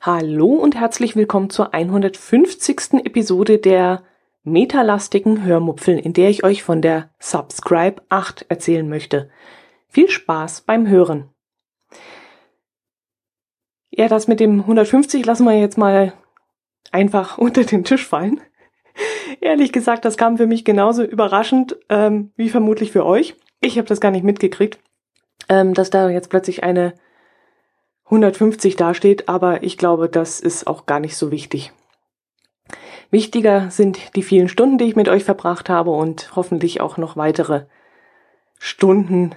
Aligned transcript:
Hallo 0.00 0.54
und 0.54 0.76
herzlich 0.76 1.16
willkommen 1.16 1.50
zur 1.50 1.74
150. 1.74 3.04
Episode 3.04 3.58
der 3.58 4.04
metalastigen 4.44 5.42
Hörmupfeln, 5.42 5.98
in 5.98 6.12
der 6.12 6.30
ich 6.30 6.44
euch 6.44 6.62
von 6.62 6.80
der 6.80 7.10
Subscribe 7.18 8.00
8 8.08 8.46
erzählen 8.48 8.88
möchte. 8.88 9.28
Viel 9.88 10.08
Spaß 10.08 10.60
beim 10.60 10.86
Hören. 10.86 11.30
Ja, 13.90 14.06
das 14.06 14.28
mit 14.28 14.38
dem 14.38 14.60
150 14.60 15.26
lassen 15.26 15.44
wir 15.44 15.58
jetzt 15.58 15.76
mal 15.76 16.12
einfach 16.92 17.36
unter 17.38 17.64
den 17.64 17.82
Tisch 17.82 18.06
fallen. 18.06 18.40
Ehrlich 19.40 19.72
gesagt, 19.72 20.04
das 20.04 20.16
kam 20.16 20.36
für 20.36 20.46
mich 20.46 20.64
genauso 20.64 21.02
überraschend 21.02 21.76
ähm, 21.88 22.32
wie 22.36 22.48
vermutlich 22.48 22.92
für 22.92 23.04
euch. 23.04 23.36
Ich 23.60 23.78
habe 23.78 23.88
das 23.88 24.00
gar 24.00 24.10
nicht 24.10 24.24
mitgekriegt, 24.24 24.78
ähm, 25.48 25.74
dass 25.74 25.90
da 25.90 26.08
jetzt 26.08 26.30
plötzlich 26.30 26.62
eine 26.64 26.94
150 28.06 28.76
dasteht, 28.76 29.28
aber 29.28 29.62
ich 29.62 29.78
glaube, 29.78 30.08
das 30.08 30.40
ist 30.40 30.66
auch 30.66 30.86
gar 30.86 31.00
nicht 31.00 31.16
so 31.16 31.30
wichtig. 31.30 31.72
Wichtiger 33.10 33.70
sind 33.70 34.16
die 34.16 34.22
vielen 34.22 34.48
Stunden, 34.48 34.78
die 34.78 34.84
ich 34.84 34.96
mit 34.96 35.08
euch 35.08 35.24
verbracht 35.24 35.68
habe 35.68 35.90
und 35.90 36.34
hoffentlich 36.34 36.80
auch 36.80 36.96
noch 36.96 37.16
weitere 37.16 37.66
Stunden, 38.58 39.34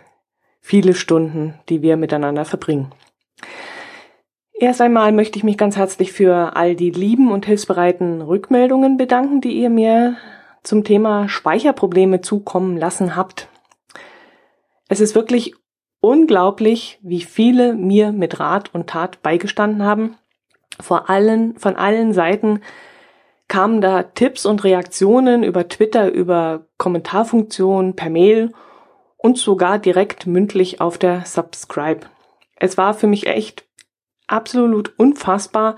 viele 0.59 0.93
Stunden, 0.93 1.59
die 1.69 1.81
wir 1.81 1.97
miteinander 1.97 2.45
verbringen. 2.45 2.91
Erst 4.61 4.81
einmal 4.81 5.13
möchte 5.13 5.37
ich 5.37 5.45
mich 5.45 5.57
ganz 5.57 5.77
herzlich 5.77 6.11
für 6.11 6.57
all 6.57 6.75
die 6.75 6.91
lieben 6.91 7.31
und 7.31 7.45
hilfsbereiten 7.45 8.21
Rückmeldungen 8.21 8.97
bedanken, 8.97 9.39
die 9.39 9.53
ihr 9.53 9.69
mir 9.69 10.17
zum 10.63 10.83
Thema 10.83 11.29
Speicherprobleme 11.29 12.19
zukommen 12.19 12.75
lassen 12.75 13.15
habt. 13.15 13.47
Es 14.89 14.99
ist 14.99 15.15
wirklich 15.15 15.55
unglaublich, 16.01 16.99
wie 17.01 17.21
viele 17.21 17.73
mir 17.73 18.11
mit 18.11 18.41
Rat 18.41 18.73
und 18.73 18.87
Tat 18.87 19.21
beigestanden 19.21 19.83
haben. 19.83 20.17
Vor 20.77 21.09
allen, 21.09 21.57
von 21.57 21.77
allen 21.77 22.11
Seiten 22.11 22.59
kamen 23.47 23.79
da 23.79 24.03
Tipps 24.03 24.45
und 24.45 24.65
Reaktionen 24.65 25.43
über 25.43 25.69
Twitter, 25.69 26.11
über 26.11 26.65
Kommentarfunktionen, 26.77 27.95
per 27.95 28.09
Mail 28.09 28.51
und 29.15 29.37
sogar 29.37 29.79
direkt 29.79 30.27
mündlich 30.27 30.81
auf 30.81 30.97
der 30.97 31.23
Subscribe. 31.25 32.01
Es 32.57 32.77
war 32.77 32.93
für 32.93 33.07
mich 33.07 33.25
echt 33.25 33.68
absolut 34.29 34.93
unfassbar, 34.97 35.75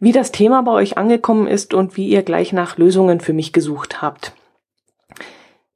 wie 0.00 0.12
das 0.12 0.32
Thema 0.32 0.62
bei 0.62 0.72
euch 0.72 0.98
angekommen 0.98 1.46
ist 1.46 1.72
und 1.74 1.96
wie 1.96 2.08
ihr 2.08 2.22
gleich 2.22 2.52
nach 2.52 2.76
Lösungen 2.76 3.20
für 3.20 3.32
mich 3.32 3.52
gesucht 3.52 4.02
habt. 4.02 4.34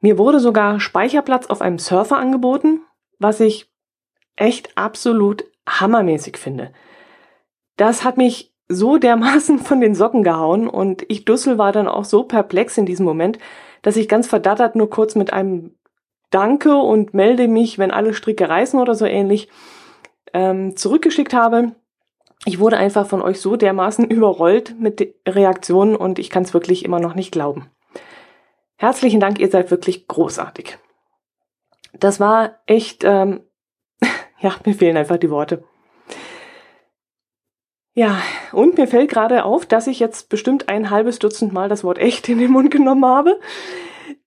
Mir 0.00 0.18
wurde 0.18 0.40
sogar 0.40 0.80
Speicherplatz 0.80 1.46
auf 1.46 1.60
einem 1.60 1.78
Surfer 1.78 2.18
angeboten, 2.18 2.82
was 3.18 3.40
ich 3.40 3.70
echt 4.36 4.76
absolut 4.76 5.44
hammermäßig 5.68 6.36
finde. 6.36 6.72
Das 7.76 8.04
hat 8.04 8.16
mich 8.16 8.52
so 8.68 8.98
dermaßen 8.98 9.58
von 9.60 9.80
den 9.80 9.94
Socken 9.94 10.22
gehauen 10.22 10.68
und 10.68 11.04
ich 11.08 11.24
Dussel 11.24 11.58
war 11.58 11.72
dann 11.72 11.88
auch 11.88 12.04
so 12.04 12.24
perplex 12.24 12.78
in 12.78 12.86
diesem 12.86 13.06
Moment, 13.06 13.38
dass 13.82 13.96
ich 13.96 14.08
ganz 14.08 14.26
verdattert 14.26 14.76
nur 14.76 14.90
kurz 14.90 15.14
mit 15.14 15.32
einem 15.32 15.74
Danke 16.30 16.76
und 16.76 17.14
melde 17.14 17.48
mich, 17.48 17.78
wenn 17.78 17.90
alle 17.90 18.12
Stricke 18.12 18.48
reißen 18.48 18.78
oder 18.78 18.94
so 18.94 19.06
ähnlich 19.06 19.48
ähm, 20.32 20.76
zurückgeschickt 20.76 21.34
habe. 21.34 21.72
Ich 22.44 22.58
wurde 22.58 22.76
einfach 22.76 23.06
von 23.06 23.22
euch 23.22 23.40
so 23.40 23.56
dermaßen 23.56 24.04
überrollt 24.10 24.78
mit 24.78 25.14
Reaktionen 25.26 25.96
und 25.96 26.18
ich 26.18 26.30
kann 26.30 26.44
es 26.44 26.54
wirklich 26.54 26.84
immer 26.84 27.00
noch 27.00 27.14
nicht 27.14 27.32
glauben. 27.32 27.70
Herzlichen 28.76 29.20
Dank, 29.20 29.40
ihr 29.40 29.50
seid 29.50 29.70
wirklich 29.70 30.06
großartig 30.06 30.78
das 31.92 32.20
war 32.20 32.58
echt, 32.66 33.04
ähm, 33.04 33.40
ja, 34.40 34.54
mir 34.64 34.74
fehlen 34.74 34.96
einfach 34.96 35.18
die 35.18 35.30
Worte. 35.30 35.64
Ja, 37.94 38.22
und 38.52 38.78
mir 38.78 38.86
fällt 38.86 39.10
gerade 39.10 39.44
auf, 39.44 39.66
dass 39.66 39.88
ich 39.88 39.98
jetzt 39.98 40.28
bestimmt 40.28 40.68
ein 40.68 40.90
halbes 40.90 41.18
Dutzend 41.18 41.52
Mal 41.52 41.68
das 41.68 41.82
Wort 41.82 41.98
echt 41.98 42.28
in 42.28 42.38
den 42.38 42.52
Mund 42.52 42.70
genommen 42.70 43.04
habe. 43.04 43.40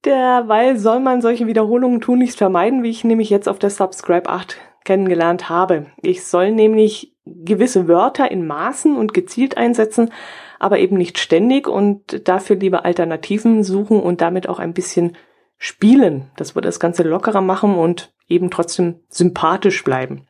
Derweil 0.04 0.78
soll 0.78 1.00
man 1.00 1.22
solche 1.22 1.48
Wiederholungen 1.48 2.02
tunlichst 2.02 2.38
vermeiden, 2.38 2.84
wie 2.84 2.90
ich 2.90 3.06
nämlich 3.06 3.30
jetzt 3.30 3.48
auf 3.48 3.60
der 3.60 3.70
Subscribe 3.70 4.30
8 4.30 4.58
kennengelernt 4.84 5.50
habe. 5.50 5.88
Ich 6.02 6.26
soll 6.26 6.52
nämlich 6.52 7.16
gewisse 7.26 7.88
Wörter 7.88 8.32
in 8.32 8.48
Maßen 8.48 8.96
und 8.96 9.14
gezielt 9.14 9.58
einsetzen, 9.58 10.12
aber 10.60 10.80
eben 10.80 10.98
nicht 10.98 11.20
ständig 11.20 11.68
und 11.68 12.28
dafür 12.28 12.56
lieber 12.56 12.86
Alternativen 12.86 13.64
suchen 13.64 14.00
und 14.00 14.22
damit 14.22 14.48
auch 14.48 14.60
ein 14.60 14.74
bisschen 14.74 15.18
spielen. 15.58 16.32
Das 16.36 16.56
würde 16.56 16.68
das 16.68 16.80
Ganze 16.80 17.04
lockerer 17.04 17.42
machen 17.42 17.76
und 17.76 18.14
eben 18.28 18.50
trotzdem 18.50 19.02
sympathisch 19.10 19.84
bleiben 19.84 20.28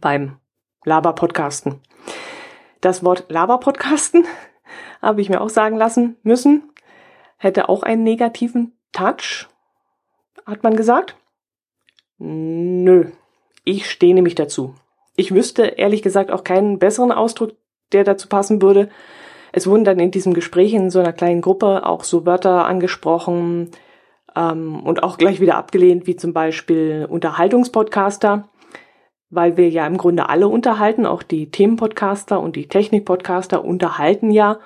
beim 0.00 0.38
Laber-Podcasten. 0.84 1.80
Das 2.80 3.04
Wort 3.04 3.26
Laber-Podcasten 3.28 4.24
habe 5.02 5.20
ich 5.20 5.28
mir 5.28 5.40
auch 5.40 5.48
sagen 5.48 5.76
lassen 5.76 6.16
müssen, 6.22 6.72
hätte 7.36 7.68
auch 7.68 7.82
einen 7.82 8.02
negativen 8.02 8.76
Touch, 8.92 9.48
hat 10.44 10.62
man 10.62 10.76
gesagt. 10.76 11.16
Nö, 12.18 13.12
ich 13.66 13.90
stehe 13.90 14.14
nämlich 14.14 14.34
dazu. 14.34 14.74
Ich 15.16 15.34
wüsste 15.34 15.64
ehrlich 15.64 16.00
gesagt 16.00 16.30
auch 16.30 16.44
keinen 16.44 16.78
besseren 16.78 17.12
Ausdruck, 17.12 17.52
der 17.92 18.04
dazu 18.04 18.28
passen 18.28 18.62
würde. 18.62 18.88
Es 19.52 19.66
wurden 19.66 19.84
dann 19.84 19.98
in 19.98 20.10
diesem 20.10 20.32
Gespräch 20.32 20.72
in 20.72 20.88
so 20.88 21.00
einer 21.00 21.12
kleinen 21.12 21.42
Gruppe 21.42 21.84
auch 21.84 22.04
so 22.04 22.24
Wörter 22.24 22.64
angesprochen, 22.64 23.70
ähm, 24.36 24.80
und 24.80 25.02
auch 25.02 25.18
gleich 25.18 25.40
wieder 25.40 25.56
abgelehnt, 25.56 26.06
wie 26.06 26.14
zum 26.14 26.32
Beispiel 26.32 27.06
Unterhaltungspodcaster, 27.08 28.48
weil 29.30 29.56
wir 29.56 29.68
ja 29.70 29.86
im 29.86 29.96
Grunde 29.96 30.28
alle 30.28 30.46
unterhalten, 30.46 31.06
auch 31.06 31.22
die 31.22 31.50
Themenpodcaster 31.50 32.38
und 32.38 32.54
die 32.54 32.68
Technikpodcaster 32.68 33.64
unterhalten 33.64 34.30
ja 34.30 34.58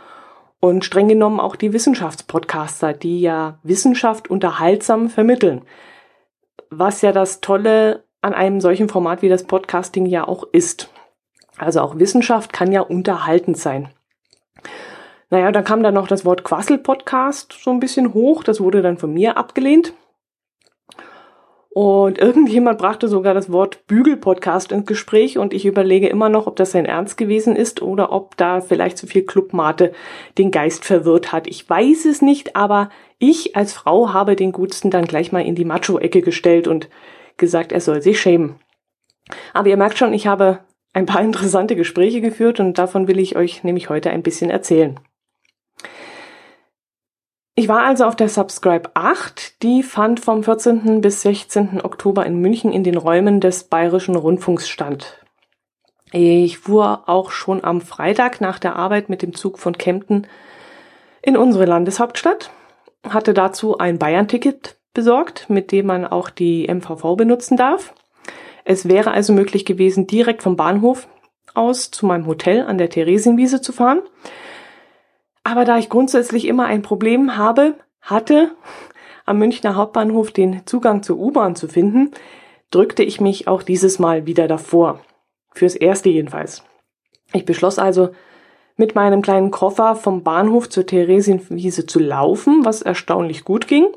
und 0.58 0.84
streng 0.84 1.08
genommen 1.08 1.40
auch 1.40 1.56
die 1.56 1.72
Wissenschaftspodcaster, 1.72 2.92
die 2.92 3.20
ja 3.20 3.58
Wissenschaft 3.62 4.28
unterhaltsam 4.28 5.08
vermitteln. 5.08 5.62
Was 6.68 7.00
ja 7.00 7.12
das 7.12 7.40
Tolle 7.40 8.04
an 8.22 8.34
einem 8.34 8.60
solchen 8.60 8.88
Format 8.88 9.22
wie 9.22 9.28
das 9.28 9.44
Podcasting 9.44 10.06
ja 10.06 10.26
auch 10.26 10.44
ist. 10.52 10.90
Also 11.56 11.80
auch 11.80 11.98
Wissenschaft 11.98 12.52
kann 12.52 12.72
ja 12.72 12.80
unterhaltend 12.80 13.56
sein. 13.56 13.88
Naja, 15.30 15.52
dann 15.52 15.64
kam 15.64 15.82
dann 15.82 15.94
noch 15.94 16.08
das 16.08 16.24
Wort 16.24 16.42
Quassel-Podcast 16.42 17.56
so 17.62 17.70
ein 17.70 17.80
bisschen 17.80 18.14
hoch. 18.14 18.42
Das 18.42 18.60
wurde 18.60 18.82
dann 18.82 18.98
von 18.98 19.12
mir 19.12 19.36
abgelehnt. 19.36 19.94
Und 21.72 22.18
irgendjemand 22.18 22.78
brachte 22.78 23.06
sogar 23.06 23.32
das 23.32 23.52
Wort 23.52 23.86
Bügel-Podcast 23.86 24.72
ins 24.72 24.86
Gespräch 24.86 25.38
und 25.38 25.54
ich 25.54 25.64
überlege 25.64 26.08
immer 26.08 26.28
noch, 26.28 26.48
ob 26.48 26.56
das 26.56 26.72
sein 26.72 26.84
Ernst 26.84 27.16
gewesen 27.16 27.54
ist 27.54 27.80
oder 27.80 28.10
ob 28.10 28.36
da 28.36 28.60
vielleicht 28.60 28.98
zu 28.98 29.06
viel 29.06 29.22
Clubmate 29.22 29.92
den 30.36 30.50
Geist 30.50 30.84
verwirrt 30.84 31.30
hat. 31.30 31.46
Ich 31.46 31.70
weiß 31.70 32.06
es 32.06 32.22
nicht, 32.22 32.56
aber 32.56 32.90
ich 33.20 33.54
als 33.54 33.72
Frau 33.72 34.12
habe 34.12 34.34
den 34.34 34.50
Gutsten 34.50 34.90
dann 34.90 35.04
gleich 35.04 35.30
mal 35.30 35.44
in 35.44 35.54
die 35.54 35.64
Macho-Ecke 35.64 36.22
gestellt 36.22 36.66
und 36.66 36.88
gesagt, 37.40 37.72
er 37.72 37.80
soll 37.80 38.00
sich 38.00 38.20
schämen. 38.20 38.60
Aber 39.52 39.68
ihr 39.68 39.76
merkt 39.76 39.98
schon, 39.98 40.12
ich 40.12 40.28
habe 40.28 40.60
ein 40.92 41.06
paar 41.06 41.20
interessante 41.22 41.74
Gespräche 41.74 42.20
geführt 42.20 42.60
und 42.60 42.78
davon 42.78 43.08
will 43.08 43.18
ich 43.18 43.36
euch 43.36 43.64
nämlich 43.64 43.90
heute 43.90 44.10
ein 44.10 44.22
bisschen 44.22 44.50
erzählen. 44.50 45.00
Ich 47.56 47.68
war 47.68 47.82
also 47.82 48.04
auf 48.04 48.16
der 48.16 48.28
Subscribe 48.28 48.90
8. 48.94 49.62
Die 49.62 49.82
fand 49.82 50.20
vom 50.20 50.42
14. 50.42 51.02
bis 51.02 51.22
16. 51.22 51.82
Oktober 51.82 52.24
in 52.24 52.40
München 52.40 52.72
in 52.72 52.84
den 52.84 52.96
Räumen 52.96 53.40
des 53.40 53.64
Bayerischen 53.64 54.16
Rundfunks 54.16 54.68
statt. 54.68 55.18
Ich 56.12 56.58
fuhr 56.58 57.04
auch 57.06 57.30
schon 57.30 57.62
am 57.62 57.80
Freitag 57.80 58.40
nach 58.40 58.58
der 58.58 58.76
Arbeit 58.76 59.08
mit 59.08 59.22
dem 59.22 59.34
Zug 59.34 59.58
von 59.58 59.76
Kempten 59.76 60.26
in 61.22 61.36
unsere 61.36 61.66
Landeshauptstadt, 61.66 62.50
hatte 63.06 63.34
dazu 63.34 63.78
ein 63.78 63.98
Bayern-Ticket 63.98 64.79
besorgt, 64.94 65.48
mit 65.48 65.72
dem 65.72 65.86
man 65.86 66.06
auch 66.06 66.30
die 66.30 66.66
MVV 66.68 67.16
benutzen 67.16 67.56
darf. 67.56 67.94
Es 68.64 68.88
wäre 68.88 69.12
also 69.12 69.32
möglich 69.32 69.64
gewesen, 69.64 70.06
direkt 70.06 70.42
vom 70.42 70.56
Bahnhof 70.56 71.08
aus 71.54 71.90
zu 71.90 72.06
meinem 72.06 72.26
Hotel 72.26 72.62
an 72.66 72.78
der 72.78 72.90
Theresienwiese 72.90 73.60
zu 73.60 73.72
fahren. 73.72 74.02
Aber 75.44 75.64
da 75.64 75.78
ich 75.78 75.88
grundsätzlich 75.88 76.46
immer 76.46 76.66
ein 76.66 76.82
Problem 76.82 77.36
habe, 77.36 77.74
hatte, 78.00 78.52
am 79.26 79.38
Münchner 79.38 79.76
Hauptbahnhof 79.76 80.30
den 80.32 80.66
Zugang 80.66 81.02
zur 81.02 81.18
U-Bahn 81.18 81.56
zu 81.56 81.68
finden, 81.68 82.12
drückte 82.70 83.02
ich 83.02 83.20
mich 83.20 83.48
auch 83.48 83.62
dieses 83.62 83.98
Mal 83.98 84.26
wieder 84.26 84.48
davor. 84.48 85.00
Fürs 85.52 85.74
erste 85.74 86.08
jedenfalls. 86.08 86.62
Ich 87.32 87.44
beschloss 87.44 87.78
also, 87.78 88.10
mit 88.76 88.94
meinem 88.94 89.22
kleinen 89.22 89.50
Koffer 89.50 89.94
vom 89.94 90.22
Bahnhof 90.22 90.68
zur 90.68 90.86
Theresienwiese 90.86 91.86
zu 91.86 91.98
laufen, 91.98 92.64
was 92.64 92.82
erstaunlich 92.82 93.44
gut 93.44 93.68
ging. 93.68 93.88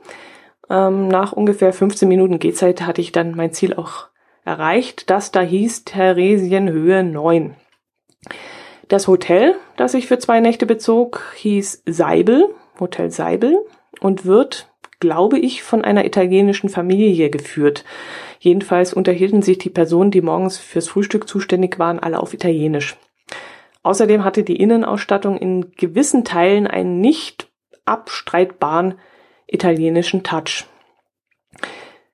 Ähm, 0.70 1.08
nach 1.08 1.34
ungefähr 1.34 1.74
15 1.74 2.08
Minuten 2.08 2.40
Gehzeit 2.40 2.82
hatte 2.82 3.02
ich 3.02 3.12
dann 3.12 3.36
mein 3.36 3.54
Ziel 3.54 3.74
auch 3.74 4.08
erreicht, 4.46 5.10
das 5.10 5.32
da 5.32 5.42
hieß 5.42 5.86
Theresienhöhe 5.86 7.04
9. 7.04 7.56
Das 8.88 9.08
Hotel, 9.08 9.56
das 9.78 9.94
ich 9.94 10.08
für 10.08 10.20
zwei 10.20 10.40
Nächte 10.40 10.66
bezog, 10.66 11.24
hieß 11.36 11.84
Seibel, 11.86 12.50
Hotel 12.80 13.12
Seibel 13.12 13.66
und 14.02 14.26
wird, 14.26 14.70
glaube 15.00 15.40
ich, 15.40 15.64
von 15.64 15.84
einer 15.84 16.06
italienischen 16.06 16.70
Familie 16.70 17.30
geführt. 17.30 17.86
Jedenfalls 18.40 18.94
unterhielten 18.94 19.42
sich 19.42 19.58
die 19.58 19.70
Personen, 19.70 20.12
die 20.12 20.22
morgens 20.22 20.58
fürs 20.58 20.90
Frühstück 20.90 21.28
zuständig 21.28 21.80
waren, 21.80 22.00
alle 22.00 22.20
auf 22.20 22.34
Italienisch. 22.34 22.98
Außerdem 23.84 24.24
hatte 24.24 24.44
die 24.44 24.58
Innenausstattung 24.58 25.38
in 25.38 25.72
gewissen 25.72 26.24
Teilen 26.24 26.68
einen 26.68 27.00
nicht 27.02 27.50
abstreitbaren 27.86 28.96
italienischen 29.48 30.24
Touch. 30.24 30.66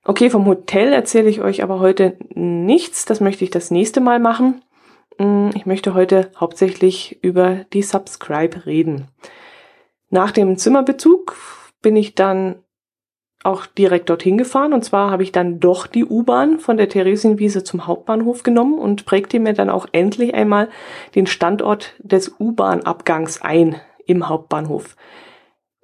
Okay, 0.04 0.30
vom 0.30 0.46
Hotel 0.46 0.94
erzähle 0.94 1.30
ich 1.30 1.42
euch 1.42 1.62
aber 1.62 1.80
heute 1.80 2.18
nichts. 2.34 3.06
Das 3.06 3.22
möchte 3.22 3.44
ich 3.44 3.52
das 3.52 3.70
nächste 3.70 4.02
Mal 4.02 4.20
machen. 4.20 4.64
Mm, 5.18 5.50
ich 5.54 5.66
möchte 5.66 5.94
heute 5.94 6.31
hauptsächlich 6.40 7.20
über 7.22 7.66
die 7.74 7.84
Subscribe 7.84 8.66
reden. 8.66 9.08
Nach 10.10 10.31
dem 10.31 10.58
Zimmerbezug 10.58 11.36
bin 11.81 11.96
ich 11.96 12.16
dann 12.16 12.64
auch 13.44 13.66
direkt 13.66 14.10
dorthin 14.10 14.38
gefahren. 14.38 14.74
Und 14.74 14.84
zwar 14.84 15.12
habe 15.12 15.24
ich 15.24 15.32
dann 15.32 15.60
doch 15.60 15.88
die 15.88 16.06
U-Bahn 16.06 16.60
von 16.60 16.78
der 16.78 16.90
Theresienwiese 16.90 17.64
zum 17.64 17.88
Hauptbahnhof 17.88 18.44
genommen 18.44 18.78
und 18.78 19.06
prägte 19.06 19.40
mir 19.40 19.54
dann 19.54 19.70
auch 19.70 19.88
endlich 19.92 20.34
einmal 20.34 20.70
den 21.16 21.28
Standort 21.28 21.94
des 22.00 22.36
U-Bahn-Abgangs 22.40 23.42
ein 23.42 23.80
im 24.06 24.28
Hauptbahnhof. 24.28 24.96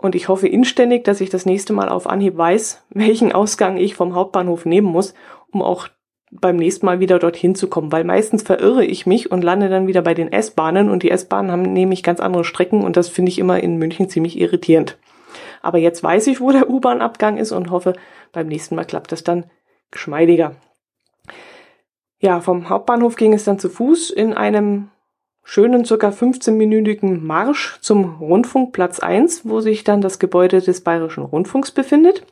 Und 0.05 0.13
ich 0.13 0.27
hoffe 0.27 0.47
inständig, 0.47 1.03
dass 1.03 1.19
ich 1.19 1.31
das 1.31 1.47
nächste 1.47 1.73
Mal 1.73 1.89
auf 1.89 2.05
Anhieb 2.05 2.37
weiß, 2.37 2.85
welchen 2.91 3.31
Ausgang 3.31 3.75
ich 3.75 3.95
vom 3.95 4.13
Hauptbahnhof 4.13 4.63
nehmen 4.63 4.85
muss, 4.85 5.15
um 5.51 5.63
auch 5.63 5.87
beim 6.29 6.57
nächsten 6.57 6.85
Mal 6.85 6.99
wieder 6.99 7.17
dorthin 7.17 7.55
zu 7.55 7.67
kommen, 7.67 7.91
weil 7.91 8.03
meistens 8.03 8.43
verirre 8.43 8.85
ich 8.85 9.07
mich 9.07 9.31
und 9.31 9.43
lande 9.43 9.67
dann 9.67 9.87
wieder 9.87 10.03
bei 10.03 10.13
den 10.13 10.31
S-Bahnen 10.31 10.91
und 10.91 11.01
die 11.01 11.09
S-Bahnen 11.09 11.49
haben 11.49 11.63
nämlich 11.63 12.03
ganz 12.03 12.19
andere 12.19 12.43
Strecken 12.43 12.83
und 12.83 12.97
das 12.97 13.09
finde 13.09 13.31
ich 13.31 13.39
immer 13.39 13.63
in 13.63 13.77
München 13.77 14.07
ziemlich 14.07 14.39
irritierend. 14.39 14.99
Aber 15.63 15.79
jetzt 15.79 16.03
weiß 16.03 16.27
ich, 16.27 16.39
wo 16.39 16.51
der 16.51 16.69
U-Bahn-Abgang 16.69 17.37
ist 17.37 17.51
und 17.51 17.71
hoffe, 17.71 17.93
beim 18.31 18.45
nächsten 18.45 18.75
Mal 18.75 18.85
klappt 18.85 19.11
das 19.11 19.23
dann 19.23 19.45
geschmeidiger. 19.89 20.55
Ja, 22.19 22.41
vom 22.41 22.69
Hauptbahnhof 22.69 23.15
ging 23.15 23.33
es 23.33 23.43
dann 23.43 23.57
zu 23.57 23.69
Fuß 23.69 24.11
in 24.11 24.33
einem 24.35 24.91
schönen 25.45 25.85
circa 25.85 26.09
15-minütigen 26.09 27.21
Marsch 27.21 27.77
zum 27.79 28.17
Rundfunkplatz 28.19 28.99
1, 28.99 29.47
wo 29.47 29.61
sich 29.61 29.83
dann 29.83 30.01
das 30.01 30.19
Gebäude 30.19 30.59
des 30.59 30.81
Bayerischen 30.81 31.23
Rundfunks 31.23 31.71
befindet. 31.71 32.25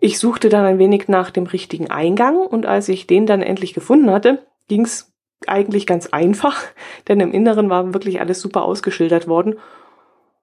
Ich 0.00 0.18
suchte 0.18 0.48
dann 0.48 0.64
ein 0.64 0.78
wenig 0.78 1.08
nach 1.08 1.30
dem 1.30 1.44
richtigen 1.44 1.90
Eingang 1.90 2.38
und 2.38 2.66
als 2.66 2.88
ich 2.88 3.06
den 3.06 3.26
dann 3.26 3.42
endlich 3.42 3.74
gefunden 3.74 4.10
hatte, 4.10 4.44
ging's 4.66 5.12
eigentlich 5.46 5.86
ganz 5.86 6.08
einfach, 6.08 6.62
denn 7.08 7.20
im 7.20 7.32
Inneren 7.32 7.70
war 7.70 7.92
wirklich 7.92 8.18
alles 8.20 8.40
super 8.40 8.62
ausgeschildert 8.62 9.28
worden 9.28 9.56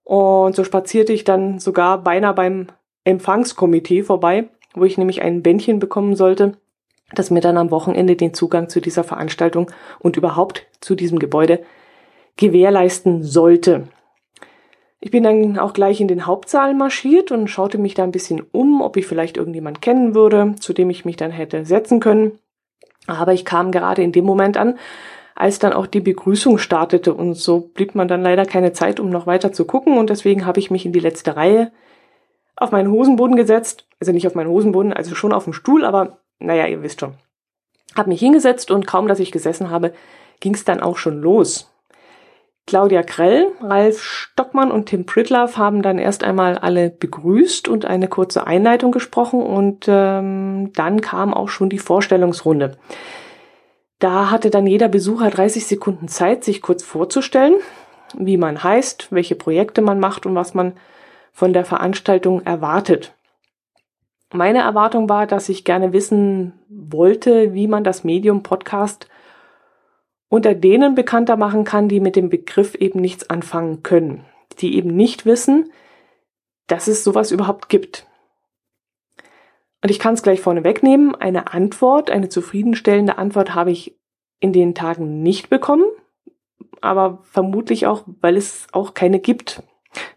und 0.03 0.55
so 0.55 0.63
spazierte 0.63 1.11
ich 1.11 1.23
dann 1.23 1.59
sogar 1.59 2.03
beinahe 2.03 2.35
beim 2.35 2.67
Empfangskomitee 3.03 4.03
vorbei, 4.03 4.49
wo 4.75 4.83
ich 4.83 4.97
nämlich 4.97 5.23
ein 5.23 5.41
Bändchen 5.41 5.79
bekommen 5.79 6.15
sollte, 6.15 6.53
das 7.15 7.31
mir 7.31 7.41
dann 7.41 7.57
am 7.57 7.71
Wochenende 7.71 8.15
den 8.15 8.33
Zugang 8.33 8.69
zu 8.69 8.81
dieser 8.81 9.03
Veranstaltung 9.03 9.71
und 9.99 10.17
überhaupt 10.17 10.65
zu 10.81 10.95
diesem 10.95 11.19
Gebäude 11.19 11.59
gewährleisten 12.37 13.23
sollte. 13.23 13.87
Ich 14.99 15.11
bin 15.11 15.23
dann 15.23 15.59
auch 15.59 15.73
gleich 15.73 15.99
in 15.99 16.07
den 16.07 16.25
Hauptsaal 16.25 16.73
marschiert 16.73 17.31
und 17.31 17.49
schaute 17.49 17.77
mich 17.77 17.93
da 17.93 18.03
ein 18.03 18.13
bisschen 18.13 18.41
um, 18.53 18.81
ob 18.81 18.95
ich 18.95 19.05
vielleicht 19.05 19.35
irgendjemand 19.35 19.81
kennen 19.81 20.15
würde, 20.15 20.55
zu 20.59 20.71
dem 20.71 20.89
ich 20.89 21.03
mich 21.03 21.17
dann 21.17 21.31
hätte 21.31 21.65
setzen 21.65 21.99
können. 21.99 22.39
Aber 23.05 23.33
ich 23.33 23.43
kam 23.43 23.71
gerade 23.71 24.01
in 24.01 24.13
dem 24.13 24.23
Moment 24.23 24.55
an, 24.55 24.79
als 25.35 25.59
dann 25.59 25.73
auch 25.73 25.87
die 25.87 25.99
Begrüßung 25.99 26.57
startete. 26.57 27.13
Und 27.13 27.33
so 27.33 27.59
blieb 27.59 27.95
man 27.95 28.07
dann 28.07 28.21
leider 28.21 28.45
keine 28.45 28.71
Zeit, 28.71 29.01
um 29.01 29.09
noch 29.09 29.27
weiter 29.27 29.51
zu 29.51 29.65
gucken. 29.65 29.97
Und 29.97 30.09
deswegen 30.09 30.45
habe 30.45 30.59
ich 30.59 30.71
mich 30.71 30.85
in 30.85 30.93
die 30.93 31.01
letzte 31.01 31.35
Reihe 31.35 31.73
auf 32.55 32.71
meinen 32.71 32.91
Hosenboden 32.91 33.35
gesetzt. 33.35 33.85
Also 33.99 34.13
nicht 34.13 34.25
auf 34.25 34.35
meinen 34.35 34.49
Hosenboden, 34.49 34.93
also 34.93 35.15
schon 35.15 35.33
auf 35.33 35.43
dem 35.43 35.53
Stuhl, 35.53 35.83
aber 35.83 36.19
naja, 36.39 36.67
ihr 36.67 36.83
wisst 36.83 36.99
schon. 36.99 37.15
Hab 37.95 38.07
mich 38.07 38.19
hingesetzt 38.19 38.71
und 38.71 38.87
kaum, 38.87 39.07
dass 39.07 39.19
ich 39.19 39.31
gesessen 39.31 39.69
habe, 39.69 39.93
ging 40.39 40.53
es 40.53 40.65
dann 40.65 40.81
auch 40.81 40.97
schon 40.97 41.21
los. 41.21 41.69
Claudia 42.65 43.03
Krell, 43.03 43.51
Ralf 43.61 44.01
Stockmann 44.01 44.71
und 44.71 44.85
Tim 44.85 45.05
Pritlaff 45.05 45.57
haben 45.57 45.81
dann 45.81 45.99
erst 45.99 46.23
einmal 46.23 46.57
alle 46.57 46.89
begrüßt 46.89 47.67
und 47.67 47.85
eine 47.85 48.07
kurze 48.07 48.47
Einleitung 48.47 48.91
gesprochen 48.91 49.41
und 49.41 49.85
ähm, 49.89 50.71
dann 50.73 51.01
kam 51.01 51.33
auch 51.33 51.49
schon 51.49 51.69
die 51.69 51.79
Vorstellungsrunde. 51.79 52.77
Da 53.99 54.31
hatte 54.31 54.49
dann 54.49 54.65
jeder 54.65 54.87
Besucher 54.87 55.29
30 55.29 55.65
Sekunden 55.65 56.07
Zeit, 56.07 56.43
sich 56.43 56.61
kurz 56.61 56.83
vorzustellen, 56.83 57.55
wie 58.17 58.37
man 58.37 58.63
heißt, 58.63 59.11
welche 59.11 59.35
Projekte 59.35 59.81
man 59.81 59.99
macht 59.99 60.25
und 60.25 60.35
was 60.35 60.53
man 60.53 60.73
von 61.33 61.51
der 61.51 61.65
Veranstaltung 61.65 62.41
erwartet. 62.41 63.13
Meine 64.33 64.61
Erwartung 64.61 65.09
war, 65.09 65.27
dass 65.27 65.47
ich 65.47 65.63
gerne 65.63 65.93
wissen 65.93 66.53
wollte, 66.67 67.53
wie 67.53 67.67
man 67.67 67.83
das 67.83 68.03
Medium 68.03 68.41
Podcast 68.41 69.07
unter 70.27 70.55
denen 70.55 70.95
bekannter 70.95 71.37
machen 71.37 71.63
kann, 71.65 71.87
die 71.87 71.99
mit 71.99 72.15
dem 72.15 72.29
Begriff 72.29 72.73
eben 72.73 72.99
nichts 72.99 73.29
anfangen 73.29 73.83
können, 73.83 74.25
die 74.57 74.75
eben 74.75 74.95
nicht 74.95 75.27
wissen, 75.27 75.71
dass 76.65 76.87
es 76.87 77.03
sowas 77.03 77.31
überhaupt 77.31 77.69
gibt. 77.69 78.07
Und 79.83 79.91
ich 79.91 79.99
kann 79.99 80.15
es 80.15 80.23
gleich 80.23 80.41
vorne 80.41 80.63
wegnehmen. 80.63 81.13
Eine 81.13 81.53
Antwort, 81.53 82.09
eine 82.09 82.29
zufriedenstellende 82.29 83.19
Antwort 83.19 83.53
habe 83.53 83.69
ich 83.69 83.99
in 84.39 84.51
den 84.51 84.73
Tagen 84.73 85.21
nicht 85.21 85.51
bekommen. 85.51 85.85
Aber 86.81 87.19
vermutlich 87.21 87.85
auch, 87.85 88.03
weil 88.19 88.35
es 88.35 88.65
auch 88.71 88.95
keine 88.95 89.19
gibt. 89.19 89.61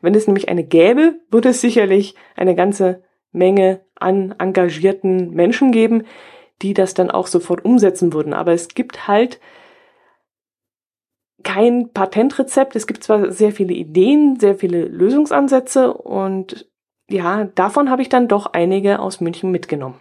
Wenn 0.00 0.14
es 0.14 0.26
nämlich 0.26 0.48
eine 0.48 0.64
gäbe, 0.64 1.20
würde 1.30 1.50
es 1.50 1.60
sicherlich 1.60 2.14
eine 2.34 2.54
ganze 2.54 3.05
Menge 3.36 3.80
an 3.94 4.34
engagierten 4.38 5.30
Menschen 5.30 5.70
geben, 5.70 6.04
die 6.62 6.74
das 6.74 6.94
dann 6.94 7.10
auch 7.10 7.26
sofort 7.26 7.64
umsetzen 7.64 8.12
würden. 8.12 8.34
Aber 8.34 8.52
es 8.52 8.68
gibt 8.68 9.06
halt 9.06 9.40
kein 11.42 11.92
Patentrezept. 11.92 12.74
Es 12.74 12.86
gibt 12.86 13.04
zwar 13.04 13.30
sehr 13.30 13.52
viele 13.52 13.74
Ideen, 13.74 14.40
sehr 14.40 14.56
viele 14.56 14.84
Lösungsansätze 14.86 15.92
und 15.92 16.68
ja, 17.08 17.44
davon 17.44 17.88
habe 17.88 18.02
ich 18.02 18.08
dann 18.08 18.26
doch 18.26 18.46
einige 18.46 18.98
aus 18.98 19.20
München 19.20 19.52
mitgenommen. 19.52 20.00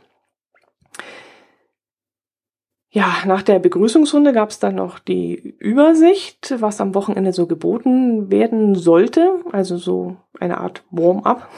Ja, 2.89 3.13
nach 3.25 3.41
der 3.41 3.59
Begrüßungsrunde 3.59 4.31
gab 4.31 4.51
es 4.51 4.59
dann 4.59 4.75
noch 4.75 4.99
die 4.99 5.35
Übersicht, 5.59 6.55
was 6.59 6.79
am 6.79 6.95
Wochenende 6.95 7.33
so 7.33 7.45
geboten 7.45 8.31
werden 8.31 8.73
sollte. 8.73 9.43
Also 9.51 9.75
so 9.75 10.15
eine 10.39 10.59
Art 10.59 10.83
Warm-up. 10.91 11.49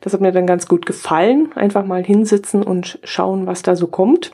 Das 0.00 0.12
hat 0.12 0.20
mir 0.20 0.32
dann 0.32 0.46
ganz 0.46 0.66
gut 0.66 0.86
gefallen. 0.86 1.52
Einfach 1.54 1.84
mal 1.84 2.04
hinsitzen 2.04 2.62
und 2.62 2.98
schauen, 3.04 3.46
was 3.46 3.62
da 3.62 3.76
so 3.76 3.86
kommt. 3.86 4.32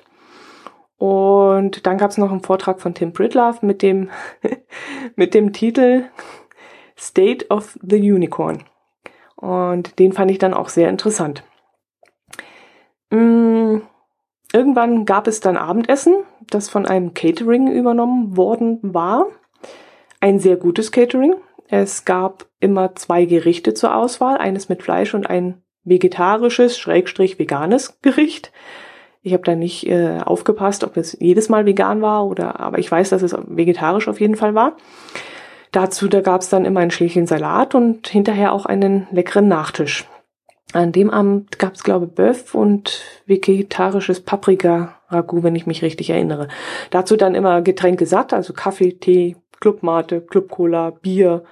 Und 0.99 1.87
dann 1.87 1.99
gab 1.99 2.11
es 2.11 2.19
noch 2.19 2.31
einen 2.31 2.43
Vortrag 2.43 2.81
von 2.81 2.95
Tim 2.95 3.13
Britlove 3.13 3.65
mit 3.65 3.83
dem, 3.83 4.11
mit 5.17 5.35
dem 5.35 5.53
Titel 5.53 6.05
State 6.97 7.51
of 7.51 7.79
the 7.83 7.99
Unicorn. 8.13 8.65
Und 9.35 9.99
den 9.99 10.13
fand 10.13 10.31
ich 10.31 10.39
dann 10.39 10.55
auch 10.55 10.71
sehr 10.71 10.89
interessant. 10.89 11.45
Mm, 13.11 13.79
irgendwann 14.53 15.05
gab 15.05 15.27
es 15.27 15.41
dann 15.41 15.59
Abendessen, 15.59 16.15
das 16.49 16.71
von 16.71 16.87
einem 16.87 17.13
Catering 17.13 17.71
übernommen 17.71 18.37
worden 18.37 18.79
war. 18.83 19.27
Ein 20.21 20.39
sehr 20.39 20.57
gutes 20.57 20.91
Catering. 20.91 21.35
Es 21.69 22.05
gab 22.05 22.47
immer 22.61 22.95
zwei 22.95 23.25
Gerichte 23.25 23.75
zur 23.75 23.95
Auswahl, 23.95 24.39
eines 24.39 24.69
mit 24.69 24.83
Fleisch 24.83 25.15
und 25.15 25.27
ein 25.27 25.63
vegetarisches, 25.85 26.79
schrägstrich 26.79 27.39
veganes 27.39 28.01
Gericht. 28.03 28.53
Ich 29.23 29.33
habe 29.33 29.43
da 29.43 29.55
nicht 29.55 29.87
äh, 29.89 30.21
aufgepasst, 30.25 30.85
ob 30.85 30.97
es 30.97 31.17
jedes 31.19 31.49
Mal 31.49 31.67
vegan 31.67 32.01
war 32.03 32.27
oder, 32.27 32.61
aber 32.61 32.79
ich 32.79 32.91
weiß, 32.91 33.11
dass 33.11 33.23
es 33.23 33.37
vegetarisch 33.47 34.07
auf 34.09 34.21
jeden 34.21 34.37
Fall 34.37 34.55
war. 34.55 34.77
Dazu, 35.73 36.09
da 36.09 36.21
gab 36.21 36.43
es 36.43 36.49
dann 36.49 36.65
immer 36.65 36.81
ein 36.81 36.91
Schälchen 36.91 37.27
Salat 37.27 37.75
und 37.75 38.07
hinterher 38.07 38.53
auch 38.53 38.67
einen 38.67 39.09
leckeren 39.11 39.49
Nachtisch. 39.49 40.09
An 40.73 40.93
dem 40.93 41.11
Abend 41.11 41.59
gab 41.59 41.75
es, 41.75 41.85
glaube 41.85 42.07
ich, 42.07 42.13
Böff 42.13 42.55
und 42.55 43.03
vegetarisches 43.27 44.21
Paprika-Ragout, 44.21 45.43
wenn 45.43 45.57
ich 45.57 45.67
mich 45.67 45.83
richtig 45.83 46.11
erinnere. 46.11 46.49
Dazu 46.91 47.17
dann 47.17 47.35
immer 47.35 47.63
Getränke 47.63 48.07
satt, 48.07 48.33
also 48.33 48.53
Kaffee, 48.53 48.93
Tee, 48.93 49.37
Clubmate, 49.61 50.21
Club-Cola, 50.21 50.91
Bier. 50.91 51.45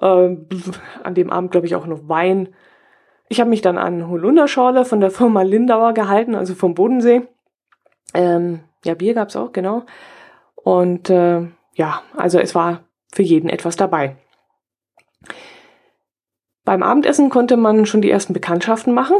Äh, 0.00 0.36
an 1.02 1.14
dem 1.14 1.30
Abend, 1.30 1.52
glaube 1.52 1.66
ich, 1.66 1.74
auch 1.74 1.86
noch 1.86 2.08
Wein. 2.08 2.54
Ich 3.28 3.40
habe 3.40 3.50
mich 3.50 3.62
dann 3.62 3.78
an 3.78 4.08
Holunderschorle 4.08 4.84
von 4.84 5.00
der 5.00 5.10
Firma 5.10 5.42
Lindauer 5.42 5.94
gehalten, 5.94 6.34
also 6.34 6.54
vom 6.54 6.74
Bodensee. 6.74 7.22
Ähm, 8.14 8.60
ja, 8.84 8.94
Bier 8.94 9.14
gab's 9.14 9.36
auch, 9.36 9.52
genau. 9.52 9.84
Und 10.54 11.08
äh, 11.10 11.46
ja, 11.74 12.02
also 12.16 12.38
es 12.38 12.54
war 12.54 12.84
für 13.12 13.22
jeden 13.22 13.48
etwas 13.48 13.76
dabei. 13.76 14.16
Beim 16.64 16.82
Abendessen 16.82 17.30
konnte 17.30 17.56
man 17.56 17.86
schon 17.86 18.02
die 18.02 18.10
ersten 18.10 18.32
Bekanntschaften 18.34 18.94
machen. 18.94 19.16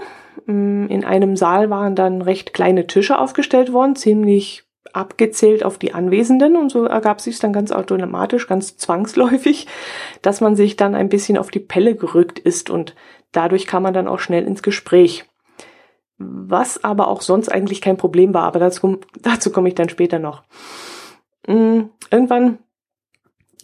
Mm, 0.47 0.87
in 0.87 1.05
einem 1.05 1.37
Saal 1.37 1.71
waren 1.71 1.97
dann 1.97 2.23
recht 2.23 2.55
kleine 2.55 2.87
Tische 2.87 3.19
aufgestellt 3.19 3.73
worden, 3.73 3.97
ziemlich 3.97 4.65
abgezählt 4.93 5.65
auf 5.65 5.79
die 5.79 5.95
Anwesenden 5.95 6.57
und 6.57 6.71
so 6.71 6.85
ergab 6.85 7.21
sich 7.21 7.39
dann 7.39 7.53
ganz 7.53 7.73
automatisch, 7.73 8.47
ganz 8.47 8.77
zwangsläufig, 8.77 9.67
dass 10.23 10.41
man 10.41 10.57
sich 10.57 10.77
dann 10.77 10.95
ein 10.95 11.09
bisschen 11.09 11.39
auf 11.39 11.51
die 11.51 11.61
Pelle 11.61 11.95
gerückt 11.95 12.39
ist 12.39 12.71
und 12.71 12.95
dadurch 13.33 13.67
kam 13.67 13.83
man 13.83 13.95
dann 13.95 14.09
auch 14.09 14.19
schnell 14.19 14.45
ins 14.45 14.63
Gespräch. 14.63 15.25
Was 16.19 16.85
aber 16.85 17.09
auch 17.09 17.21
sonst 17.21 17.51
eigentlich 17.51 17.81
kein 17.81 17.97
Problem 17.97 18.35
war, 18.35 18.45
aber 18.45 18.61
dazu, 18.61 19.01
dazu 19.21 19.51
komme 19.51 19.69
ich 19.69 19.75
dann 19.75 19.89
später 19.89 20.19
noch. 20.19 20.43
Mm, 21.47 21.83
irgendwann 22.11 22.59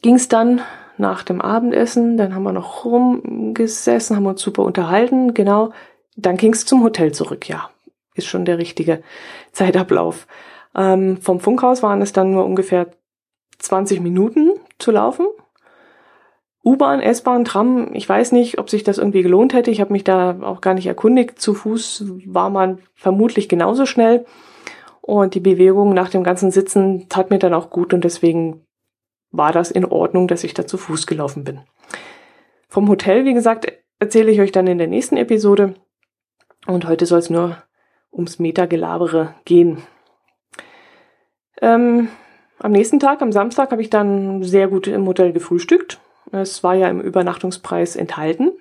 ging 0.02 0.14
es 0.14 0.28
dann 0.28 0.61
nach 0.97 1.23
dem 1.23 1.40
Abendessen, 1.40 2.16
dann 2.16 2.35
haben 2.35 2.42
wir 2.42 2.52
noch 2.52 2.85
rumgesessen, 2.85 4.16
haben 4.16 4.26
uns 4.26 4.42
super 4.42 4.62
unterhalten, 4.64 5.35
genau. 5.35 5.73
Dann 6.16 6.37
ging 6.37 6.52
es 6.52 6.66
zum 6.66 6.82
Hotel 6.82 7.12
zurück, 7.12 7.49
ja. 7.49 7.70
Ist 8.14 8.26
schon 8.26 8.44
der 8.44 8.58
richtige 8.58 9.02
Zeitablauf. 9.52 10.26
Ähm, 10.75 11.19
vom 11.21 11.41
Funkhaus 11.41 11.83
waren 11.83 12.03
es 12.03 12.13
dann 12.13 12.33
nur 12.33 12.45
ungefähr 12.45 12.89
20 13.59 14.01
Minuten 14.01 14.53
zu 14.79 14.91
laufen. 14.91 15.27
U-Bahn, 16.65 17.01
S-Bahn, 17.01 17.45
Tram, 17.45 17.95
ich 17.95 18.09
weiß 18.09 18.33
nicht, 18.33 18.59
ob 18.59 18.69
sich 18.69 18.85
das 18.85 18.99
irgendwie 18.99 19.23
gelohnt 19.23 19.55
hätte. 19.55 19.71
Ich 19.71 19.81
habe 19.81 19.93
mich 19.93 20.05
da 20.05 20.39
auch 20.43 20.61
gar 20.61 20.75
nicht 20.75 20.87
erkundigt. 20.87 21.41
Zu 21.41 21.55
Fuß 21.55 22.05
war 22.27 22.51
man 22.51 22.81
vermutlich 22.95 23.49
genauso 23.49 23.87
schnell. 23.87 24.27
Und 25.01 25.35
die 25.35 25.41
Bewegung 25.41 25.95
nach 25.95 26.11
dem 26.11 26.23
ganzen 26.23 26.51
Sitzen 26.51 27.09
tat 27.09 27.31
mir 27.31 27.39
dann 27.39 27.55
auch 27.55 27.71
gut 27.71 27.95
und 27.95 28.05
deswegen 28.05 28.67
war 29.31 29.53
das 29.53 29.71
in 29.71 29.87
Ordnung, 29.87 30.29
dass 30.29 30.45
ich 30.45 30.53
da 30.53 30.67
zu 30.67 30.77
Fuß 30.77 31.07
gelaufen 31.07 31.45
bin. 31.45 31.61
Vom 32.69 32.89
Hotel, 32.89 33.25
wie 33.25 33.35
gesagt, 33.35 33.73
erzähle 33.99 34.31
ich 34.31 34.41
euch 34.41 34.53
dann 34.53 34.67
in 34.67 34.79
der 34.79 34.87
nächsten 34.87 35.17
Episode. 35.17 35.75
Und 36.67 36.87
heute 36.87 37.07
soll 37.07 37.21
es 37.21 37.31
nur 37.31 37.57
ums 38.13 38.39
Metagelabere 38.39 39.35
gehen. 39.47 39.79
Ähm, 41.61 42.09
am 42.59 42.73
nächsten 42.73 42.99
Tag, 42.99 43.23
am 43.23 43.33
Samstag, 43.33 43.71
habe 43.71 43.83
ich 43.83 43.91
dann 43.91 44.43
sehr 44.43 44.69
gut 44.69 44.87
im 44.87 45.07
Hotel 45.07 45.33
gefrühstückt. 45.33 46.00
Es 46.33 46.62
war 46.62 46.75
ja 46.75 46.88
im 46.88 47.00
Übernachtungspreis 47.00 47.97
enthalten. 47.97 48.53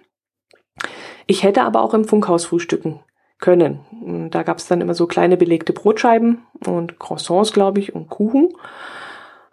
Ich 1.26 1.44
hätte 1.44 1.64
aber 1.64 1.82
auch 1.82 1.94
im 1.94 2.06
Funkhaus 2.06 2.46
frühstücken 2.46 3.00
können. 3.40 4.30
Da 4.32 4.44
gab 4.44 4.58
es 4.58 4.68
dann 4.68 4.82
immer 4.82 4.94
so 4.94 5.08
kleine 5.08 5.38
belegte 5.38 5.74
Brotscheiben 5.74 6.44
und 6.66 7.00
Croissants, 7.00 7.54
glaube 7.54 7.80
ich, 7.80 7.94
und 7.94 8.10
Kuchen, 8.10 8.54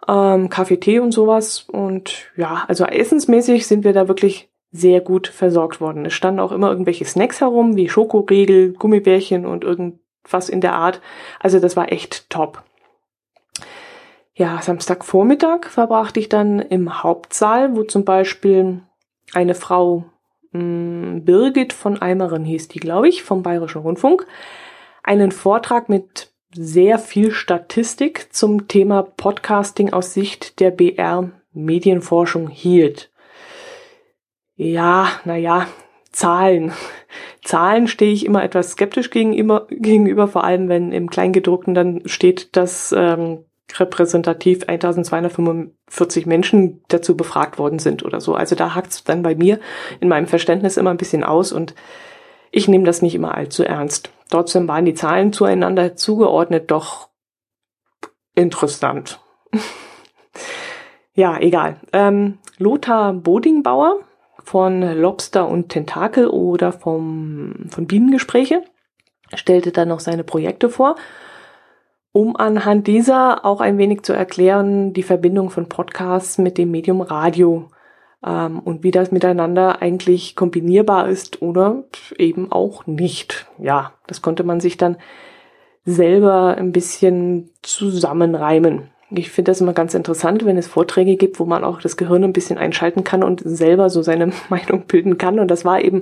ähm, 0.07 0.49
Kaffee, 0.49 0.77
Tee 0.77 0.99
und 0.99 1.11
sowas. 1.11 1.65
Und 1.67 2.31
ja, 2.35 2.65
also 2.67 2.85
essensmäßig 2.85 3.67
sind 3.67 3.83
wir 3.83 3.93
da 3.93 4.07
wirklich 4.07 4.49
sehr 4.71 5.01
gut 5.01 5.27
versorgt 5.27 5.81
worden. 5.81 6.05
Es 6.05 6.13
standen 6.13 6.39
auch 6.39 6.51
immer 6.51 6.69
irgendwelche 6.69 7.05
Snacks 7.05 7.41
herum, 7.41 7.75
wie 7.75 7.89
Schokoriegel, 7.89 8.73
Gummibärchen 8.73 9.45
und 9.45 9.63
irgendwas 9.63 10.49
in 10.49 10.61
der 10.61 10.73
Art. 10.73 11.01
Also 11.39 11.59
das 11.59 11.75
war 11.75 11.91
echt 11.91 12.29
top. 12.29 12.63
Ja, 14.37 14.61
Samstagvormittag 14.61 15.69
verbrachte 15.69 16.19
ich 16.19 16.27
dann 16.27 16.59
im 16.59 17.01
Hauptsaal, 17.03 17.77
wo 17.77 17.83
zum 17.83 18.03
Beispiel 18.03 18.81
eine 19.33 19.55
Frau 19.55 20.03
mh, 20.51 20.59
hm, 20.59 21.25
Birgit 21.25 21.71
von 21.71 22.01
Eimeren 22.01 22.43
hieß 22.43 22.67
die, 22.67 22.81
glaube 22.81 23.07
ich, 23.07 23.23
vom 23.23 23.43
Bayerischen 23.43 23.81
Rundfunk, 23.81 24.27
einen 25.03 25.31
Vortrag 25.31 25.87
mit 25.87 26.33
sehr 26.53 26.99
viel 26.99 27.31
Statistik 27.31 28.33
zum 28.33 28.67
Thema 28.67 29.03
Podcasting 29.03 29.93
aus 29.93 30.13
Sicht 30.13 30.59
der 30.59 30.71
BR 30.71 31.31
Medienforschung 31.53 32.49
hielt. 32.49 33.11
Ja, 34.57 35.07
naja, 35.23 35.67
Zahlen. 36.11 36.73
Zahlen 37.41 37.87
stehe 37.87 38.11
ich 38.11 38.25
immer 38.25 38.43
etwas 38.43 38.71
skeptisch 38.71 39.11
gegenüber, 39.11 39.67
gegenüber, 39.69 40.27
vor 40.27 40.43
allem 40.43 40.67
wenn 40.67 40.91
im 40.91 41.09
Kleingedruckten 41.09 41.73
dann 41.73 42.01
steht, 42.05 42.57
dass 42.57 42.93
ähm, 42.97 43.45
repräsentativ 43.73 44.67
1245 44.67 46.25
Menschen 46.25 46.83
dazu 46.87 47.17
befragt 47.17 47.57
worden 47.57 47.79
sind 47.79 48.03
oder 48.03 48.21
so. 48.21 48.35
Also 48.35 48.55
da 48.55 48.75
hakt 48.75 48.91
es 48.91 49.03
dann 49.03 49.23
bei 49.23 49.35
mir 49.35 49.59
in 49.99 50.07
meinem 50.07 50.27
Verständnis 50.27 50.77
immer 50.77 50.91
ein 50.91 50.97
bisschen 50.97 51.23
aus 51.23 51.51
und 51.51 51.73
ich 52.51 52.67
nehme 52.67 52.85
das 52.85 53.01
nicht 53.01 53.15
immer 53.15 53.35
allzu 53.35 53.63
ernst. 53.63 54.11
Trotzdem 54.29 54.67
waren 54.67 54.85
die 54.85 54.93
Zahlen 54.93 55.33
zueinander 55.33 55.95
zugeordnet 55.95 56.71
doch 56.71 57.09
interessant. 58.33 59.19
ja, 61.13 61.37
egal. 61.39 61.79
Ähm, 61.91 62.37
Lothar 62.57 63.13
Bodingbauer 63.13 63.99
von 64.43 64.81
Lobster 64.81 65.47
und 65.47 65.69
Tentakel 65.69 66.27
oder 66.27 66.71
vom, 66.71 67.67
von 67.69 67.87
Bienengespräche 67.87 68.63
stellte 69.33 69.71
dann 69.71 69.89
noch 69.89 69.99
seine 69.99 70.23
Projekte 70.23 70.69
vor 70.69 70.95
um 72.15 72.37
anhand 72.37 72.87
dieser 72.87 73.43
auch 73.43 73.59
ein 73.59 73.77
wenig 73.77 74.03
zu 74.03 74.13
erklären, 74.13 74.93
die 74.93 75.03
Verbindung 75.03 75.49
von 75.49 75.67
Podcasts 75.67 76.37
mit 76.37 76.57
dem 76.57 76.71
Medium 76.71 77.01
Radio 77.01 77.67
ähm, 78.25 78.59
und 78.59 78.83
wie 78.83 78.91
das 78.91 79.11
miteinander 79.11 79.81
eigentlich 79.81 80.37
kombinierbar 80.37 81.09
ist 81.09 81.41
oder 81.41 81.83
eben 82.17 82.53
auch 82.53 82.87
nicht. 82.87 83.47
Ja, 83.59 83.91
das 84.07 84.21
konnte 84.21 84.45
man 84.45 84.61
sich 84.61 84.77
dann 84.77 84.95
selber 85.83 86.55
ein 86.57 86.71
bisschen 86.71 87.49
zusammenreimen. 87.63 88.91
Ich 89.09 89.29
finde 89.29 89.51
das 89.51 89.59
immer 89.59 89.73
ganz 89.73 89.93
interessant, 89.93 90.45
wenn 90.45 90.57
es 90.57 90.67
Vorträge 90.67 91.17
gibt, 91.17 91.41
wo 91.41 91.43
man 91.43 91.65
auch 91.65 91.81
das 91.81 91.97
Gehirn 91.97 92.23
ein 92.23 92.31
bisschen 92.31 92.57
einschalten 92.57 93.03
kann 93.03 93.23
und 93.23 93.41
selber 93.43 93.89
so 93.89 94.01
seine 94.01 94.31
Meinung 94.49 94.85
bilden 94.87 95.17
kann. 95.17 95.37
Und 95.37 95.51
das 95.51 95.65
war 95.65 95.81
eben 95.81 96.01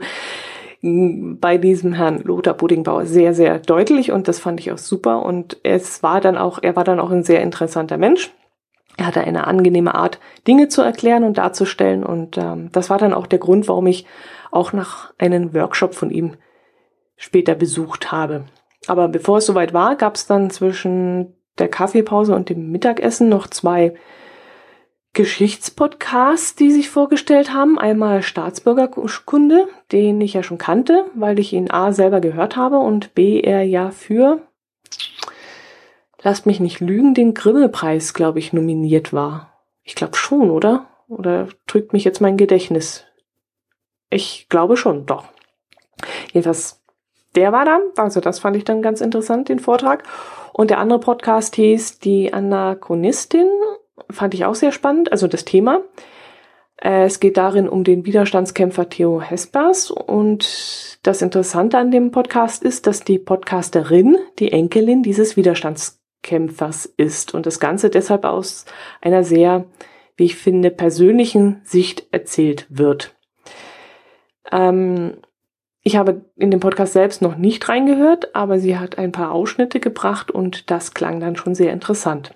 bei 0.83 1.57
diesem 1.57 1.93
Herrn 1.93 2.19
Lothar 2.23 2.55
Bodingbauer 2.55 3.05
sehr, 3.05 3.33
sehr 3.33 3.59
deutlich 3.59 4.11
und 4.11 4.27
das 4.27 4.39
fand 4.39 4.59
ich 4.59 4.69
auch 4.69 4.77
super 4.77 5.25
und 5.25 5.57
es 5.63 6.03
war 6.03 6.19
dann 6.19 6.37
auch, 6.37 6.59
er 6.61 6.75
war 6.75 6.83
dann 6.83 6.99
auch 6.99 7.09
ein 7.09 7.23
sehr 7.23 7.41
interessanter 7.41 7.97
Mensch. 7.97 8.33
Er 8.97 9.07
hatte 9.07 9.21
eine 9.21 9.47
angenehme 9.47 9.95
Art, 9.95 10.19
Dinge 10.45 10.67
zu 10.67 10.81
erklären 10.81 11.23
und 11.23 11.37
darzustellen 11.37 12.03
und 12.03 12.37
ähm, 12.37 12.69
das 12.73 12.89
war 12.89 12.97
dann 12.97 13.13
auch 13.13 13.27
der 13.27 13.39
Grund, 13.39 13.69
warum 13.69 13.87
ich 13.87 14.05
auch 14.51 14.73
nach 14.73 15.13
einem 15.17 15.53
Workshop 15.53 15.95
von 15.95 16.11
ihm 16.11 16.35
später 17.15 17.55
besucht 17.55 18.11
habe. 18.11 18.43
Aber 18.87 19.07
bevor 19.07 19.37
es 19.37 19.45
soweit 19.45 19.73
war, 19.73 19.95
gab 19.95 20.15
es 20.15 20.27
dann 20.27 20.49
zwischen 20.49 21.33
der 21.59 21.69
Kaffeepause 21.69 22.35
und 22.35 22.49
dem 22.49 22.71
Mittagessen 22.71 23.29
noch 23.29 23.47
zwei 23.47 23.93
Geschichtspodcasts, 25.13 26.55
die 26.55 26.71
sich 26.71 26.89
vorgestellt 26.89 27.53
haben. 27.53 27.77
Einmal 27.77 28.23
Staatsbürgerkunde, 28.23 29.67
den 29.91 30.19
ich 30.21 30.33
ja 30.33 30.41
schon 30.41 30.57
kannte, 30.57 31.05
weil 31.13 31.37
ich 31.37 31.53
ihn 31.53 31.69
A 31.69 31.91
selber 31.91 32.19
gehört 32.19 32.55
habe 32.57 32.79
und 32.79 33.13
B 33.13 33.39
er 33.39 33.61
ja 33.61 33.91
für, 33.91 34.41
lasst 36.23 36.47
mich 36.47 36.59
nicht 36.59 36.79
lügen, 36.79 37.13
den 37.13 37.35
Grimme-Preis, 37.35 38.15
glaube 38.15 38.39
ich, 38.39 38.53
nominiert 38.53 39.13
war. 39.13 39.53
Ich 39.83 39.93
glaube 39.93 40.15
schon, 40.15 40.49
oder? 40.49 40.87
Oder 41.07 41.47
trügt 41.67 41.93
mich 41.93 42.03
jetzt 42.03 42.21
mein 42.21 42.37
Gedächtnis? 42.37 43.03
Ich 44.09 44.47
glaube 44.49 44.77
schon, 44.77 45.05
doch. 45.05 45.25
Jedenfalls, 46.31 46.83
der 47.35 47.51
war 47.51 47.65
da. 47.65 47.79
Also 47.97 48.19
das 48.19 48.39
fand 48.39 48.55
ich 48.57 48.63
dann 48.63 48.81
ganz 48.81 49.01
interessant, 49.01 49.49
den 49.49 49.59
Vortrag. 49.59 50.03
Und 50.53 50.69
der 50.69 50.79
andere 50.79 50.99
Podcast 50.99 51.55
hieß 51.55 51.99
Die 51.99 52.33
Anachronistin 52.33 53.49
fand 54.09 54.33
ich 54.33 54.45
auch 54.45 54.55
sehr 54.55 54.71
spannend, 54.71 55.11
also 55.11 55.27
das 55.27 55.45
Thema. 55.45 55.81
Äh, 56.81 57.05
es 57.05 57.19
geht 57.19 57.37
darin 57.37 57.69
um 57.69 57.83
den 57.83 58.05
Widerstandskämpfer 58.05 58.89
Theo 58.89 59.21
Hespers 59.21 59.91
und 59.91 60.99
das 61.03 61.21
Interessante 61.21 61.77
an 61.77 61.91
dem 61.91 62.11
Podcast 62.11 62.63
ist, 62.63 62.87
dass 62.87 63.03
die 63.03 63.19
Podcasterin 63.19 64.17
die 64.39 64.51
Enkelin 64.51 65.03
dieses 65.03 65.37
Widerstandskämpfers 65.37 66.85
ist 66.85 67.33
und 67.33 67.45
das 67.45 67.59
Ganze 67.59 67.89
deshalb 67.89 68.25
aus 68.25 68.65
einer 69.01 69.23
sehr, 69.23 69.65
wie 70.17 70.25
ich 70.25 70.35
finde, 70.35 70.71
persönlichen 70.71 71.61
Sicht 71.63 72.07
erzählt 72.11 72.65
wird. 72.69 73.15
Ähm, 74.51 75.17
ich 75.85 75.97
habe 75.97 76.25
in 76.37 76.49
dem 76.49 76.61
Podcast 76.61 76.93
selbst 76.93 77.21
noch 77.21 77.35
nicht 77.35 77.67
reingehört, 77.67 78.35
aber 78.35 78.57
sie 78.57 78.77
hat 78.77 78.97
ein 78.97 79.11
paar 79.11 79.31
Ausschnitte 79.31 79.81
gebracht 79.81 80.31
und 80.31 80.71
das 80.71 80.93
klang 80.93 81.19
dann 81.19 81.35
schon 81.35 81.55
sehr 81.55 81.73
interessant. 81.73 82.33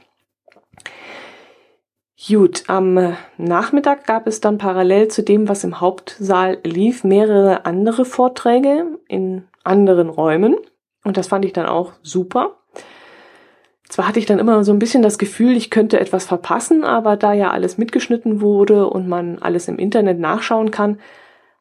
Gut, 2.26 2.64
am 2.68 3.16
Nachmittag 3.38 4.08
gab 4.08 4.26
es 4.26 4.42
dann 4.42 4.58
parallel 4.58 5.08
zu 5.08 5.22
dem, 5.22 5.48
was 5.48 5.64
im 5.64 5.80
Hauptsaal 5.80 6.58
lief, 6.64 7.04
mehrere 7.04 7.66
andere 7.66 8.06
Vorträge 8.06 8.98
in 9.08 9.44
anderen 9.64 10.10
Räumen. 10.10 10.56
Und 11.04 11.18
das 11.18 11.28
fand 11.28 11.46
ich 11.46 11.54
dann 11.54 11.68
auch 11.68 11.94
super. 12.02 12.58
Zwar 13.88 14.08
hatte 14.08 14.18
ich 14.18 14.26
dann 14.26 14.40
immer 14.40 14.64
so 14.64 14.74
ein 14.74 14.80
bisschen 14.80 15.04
das 15.04 15.20
Gefühl, 15.20 15.56
ich 15.56 15.70
könnte 15.70 16.00
etwas 16.00 16.26
verpassen, 16.26 16.84
aber 16.84 17.18
da 17.18 17.34
ja 17.34 17.52
alles 17.52 17.78
mitgeschnitten 17.78 18.42
wurde 18.42 18.90
und 18.90 19.08
man 19.08 19.38
alles 19.38 19.68
im 19.68 19.78
Internet 19.78 20.20
nachschauen 20.20 20.72
kann, 20.72 21.00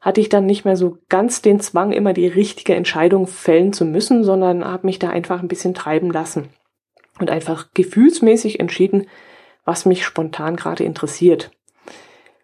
hatte 0.01 0.23
ich 0.23 0.31
dann 0.31 0.47
nicht 0.47 0.65
mehr 0.65 0.77
so 0.77 0.97
ganz 1.11 1.43
den 1.43 1.61
Zwang, 1.61 1.93
immer 1.93 2.15
die 2.15 2.27
richtige 2.27 2.75
Entscheidung 2.75 3.27
fällen 3.27 3.75
zu 3.75 3.85
müssen, 3.85 4.25
sondern 4.25 4.65
habe 4.65 4.87
mich 4.87 4.99
da 4.99 5.11
einfach 5.11 5.43
ein 5.43 5.49
bisschen 5.49 5.75
treiben 5.75 6.11
lassen 6.11 6.49
und 7.21 7.31
einfach 7.31 7.69
gefühlsmäßig 7.75 8.59
entschieden, 8.59 9.07
was 9.67 9.85
mich 9.85 10.07
spontan 10.07 10.57
gerade 10.57 10.85
interessiert. 10.85 11.51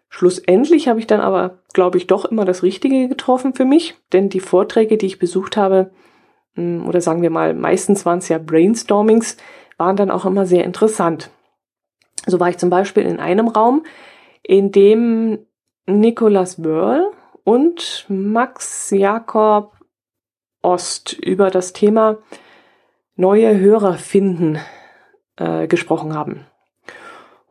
Schlussendlich 0.09 0.87
habe 0.87 0.99
ich 0.99 1.07
dann 1.07 1.21
aber, 1.21 1.57
glaube 1.73 1.97
ich, 1.97 2.05
doch 2.05 2.25
immer 2.25 2.45
das 2.45 2.61
Richtige 2.61 3.07
getroffen 3.07 3.55
für 3.55 3.65
mich, 3.65 3.95
denn 4.11 4.29
die 4.29 4.41
Vorträge, 4.41 4.95
die 4.95 5.07
ich 5.07 5.17
besucht 5.17 5.57
habe, 5.57 5.89
hm, 6.53 6.87
oder 6.87 7.01
sagen 7.01 7.23
wir 7.23 7.31
mal, 7.31 7.55
meistens 7.55 8.05
waren 8.05 8.19
es 8.19 8.29
ja 8.29 8.37
Brainstormings, 8.37 9.37
waren 9.77 9.95
dann 9.95 10.11
auch 10.11 10.25
immer 10.25 10.45
sehr 10.45 10.65
interessant. 10.65 11.31
So 12.27 12.39
war 12.39 12.49
ich 12.49 12.59
zum 12.59 12.69
Beispiel 12.69 13.03
in 13.03 13.19
einem 13.19 13.47
Raum, 13.47 13.83
in 14.43 14.71
dem 14.71 15.39
Nicholas 15.87 16.63
Wörl 16.63 17.09
und 17.43 18.05
Max 18.07 18.91
Jakob 18.91 19.73
Ost 20.61 21.13
über 21.13 21.49
das 21.49 21.73
Thema 21.73 22.19
neue 23.15 23.59
Hörer 23.59 23.95
finden 23.95 24.59
äh, 25.37 25.67
gesprochen 25.67 26.15
haben. 26.15 26.45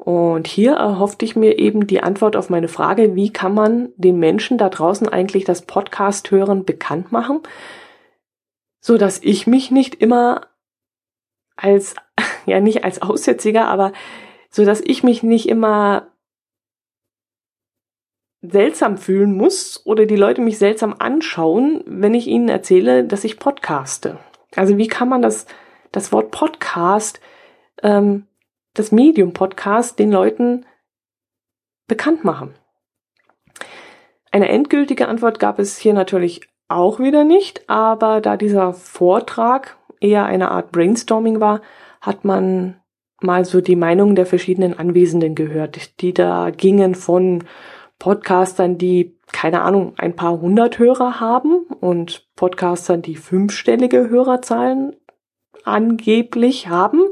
Und 0.05 0.49
hier 0.49 0.73
erhoffte 0.73 1.25
ich 1.25 1.37
mir 1.37 1.61
eben 1.61 1.87
die 1.87 2.03
Antwort 2.03 2.35
auf 2.35 2.51
meine 2.51 2.67
Frage, 2.67 3.15
wie 3.15 3.33
kann 3.33 3.55
man 3.55 3.93
den 3.95 4.19
Menschen 4.19 4.59
da 4.59 4.69
draußen 4.69 5.09
eigentlich 5.09 5.45
das 5.45 5.63
Podcast 5.63 6.33
hören 6.33 6.65
bekannt 6.65 7.13
machen, 7.13 7.39
so 8.81 8.99
dass 8.99 9.23
ich 9.23 9.47
mich 9.47 9.71
nicht 9.71 9.95
immer 9.95 10.49
als, 11.55 11.95
ja 12.47 12.59
nicht 12.59 12.83
als 12.83 13.01
Aussätziger, 13.01 13.69
aber 13.69 13.93
so 14.51 14.65
dass 14.65 14.81
ich 14.81 15.05
mich 15.05 15.23
nicht 15.23 15.49
immer 15.49 16.09
seltsam 18.41 18.99
fühlen 18.99 19.37
muss 19.37 19.87
oder 19.87 20.05
die 20.05 20.17
Leute 20.17 20.41
mich 20.41 20.59
seltsam 20.59 20.97
anschauen, 20.99 21.85
wenn 21.87 22.15
ich 22.15 22.27
ihnen 22.27 22.49
erzähle, 22.49 23.05
dass 23.05 23.23
ich 23.23 23.39
podcaste. 23.39 24.19
Also 24.57 24.79
wie 24.79 24.89
kann 24.89 25.09
man 25.09 25.23
das, 25.23 25.47
das 25.93 26.11
Wort 26.11 26.33
Podcast, 26.33 27.21
ähm, 27.85 28.27
das 28.75 28.93
Medium 28.93 29.33
Podcast 29.33 29.99
den 29.99 30.11
Leuten 30.11 30.67
bekannt 31.87 32.25
machen? 32.25 32.55
Eine 34.31 34.49
endgültige 34.49 35.09
Antwort 35.09 35.39
gab 35.39 35.59
es 35.59 35.77
hier 35.77 35.93
natürlich 35.93 36.49
auch 36.69 36.99
wieder 36.99 37.25
nicht, 37.25 37.69
aber 37.69 38.21
da 38.21 38.37
dieser 38.37 38.73
Vortrag 38.73 39.77
eher 40.01 40.25
eine 40.25 40.51
Art 40.51 40.73
Brainstorming 40.73 41.41
war, 41.41 41.61
hat 42.01 42.25
man 42.25 42.81
mal 43.21 43.45
so 43.45 43.61
die 43.61 43.77
Meinungen 43.77 44.17
der 44.17 44.27
verschiedenen 44.27 44.79
Anwesenden 44.79 45.35
gehört, 45.35 46.01
die 46.01 46.13
da 46.13 46.51
gingen 46.51 46.95
von 46.95 47.45
Podcastern, 47.99 48.79
die, 48.79 49.17
keine 49.31 49.63
Ahnung, 49.63 49.95
ein 49.97 50.17
paar 50.17 50.41
hundert 50.41 50.79
Hörer 50.79 51.21
haben 51.21 51.67
und 51.81 52.27
Podcastern, 52.35 53.01
die 53.03 53.15
fünfstellige 53.15 54.09
Hörerzahlen 54.09 54.97
angeblich 55.63 56.69
haben, 56.69 57.03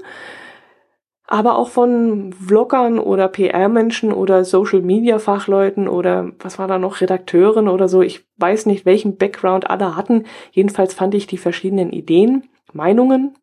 aber 1.31 1.57
auch 1.57 1.69
von 1.69 2.33
Vloggern 2.33 2.99
oder 2.99 3.29
PR-Menschen 3.29 4.13
oder 4.13 4.45
Social-Media-Fachleuten 4.45 5.87
oder 5.87 6.33
was 6.41 6.59
war 6.59 6.67
da 6.67 6.77
noch, 6.77 7.01
Redakteuren 7.01 7.69
oder 7.69 7.89
so. 7.89 8.03
Ich 8.03 8.27
weiß 8.39 8.67
nicht, 8.67 8.85
welchen 8.85 9.17
Background 9.17 9.71
alle 9.71 9.95
hatten. 9.95 10.25
Jedenfalls 10.51 10.93
fand 10.93 11.15
ich 11.15 11.29
die 11.29 11.39
verschiedenen 11.39 11.93
Ideen, 11.93 12.49
Meinungen 12.73 13.37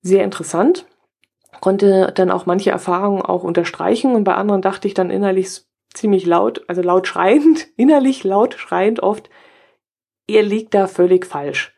sehr 0.00 0.24
interessant, 0.24 0.86
konnte 1.60 2.12
dann 2.14 2.30
auch 2.30 2.46
manche 2.46 2.70
Erfahrungen 2.70 3.22
auch 3.22 3.42
unterstreichen 3.42 4.14
und 4.14 4.24
bei 4.24 4.34
anderen 4.34 4.62
dachte 4.62 4.88
ich 4.88 4.94
dann 4.94 5.10
innerlich 5.10 5.66
ziemlich 5.92 6.24
laut, 6.24 6.64
also 6.66 6.80
laut 6.80 7.06
schreiend, 7.06 7.66
innerlich 7.76 8.24
laut 8.24 8.54
schreiend 8.54 9.00
oft, 9.00 9.28
ihr 10.26 10.42
liegt 10.42 10.72
da 10.72 10.86
völlig 10.86 11.26
falsch. 11.26 11.75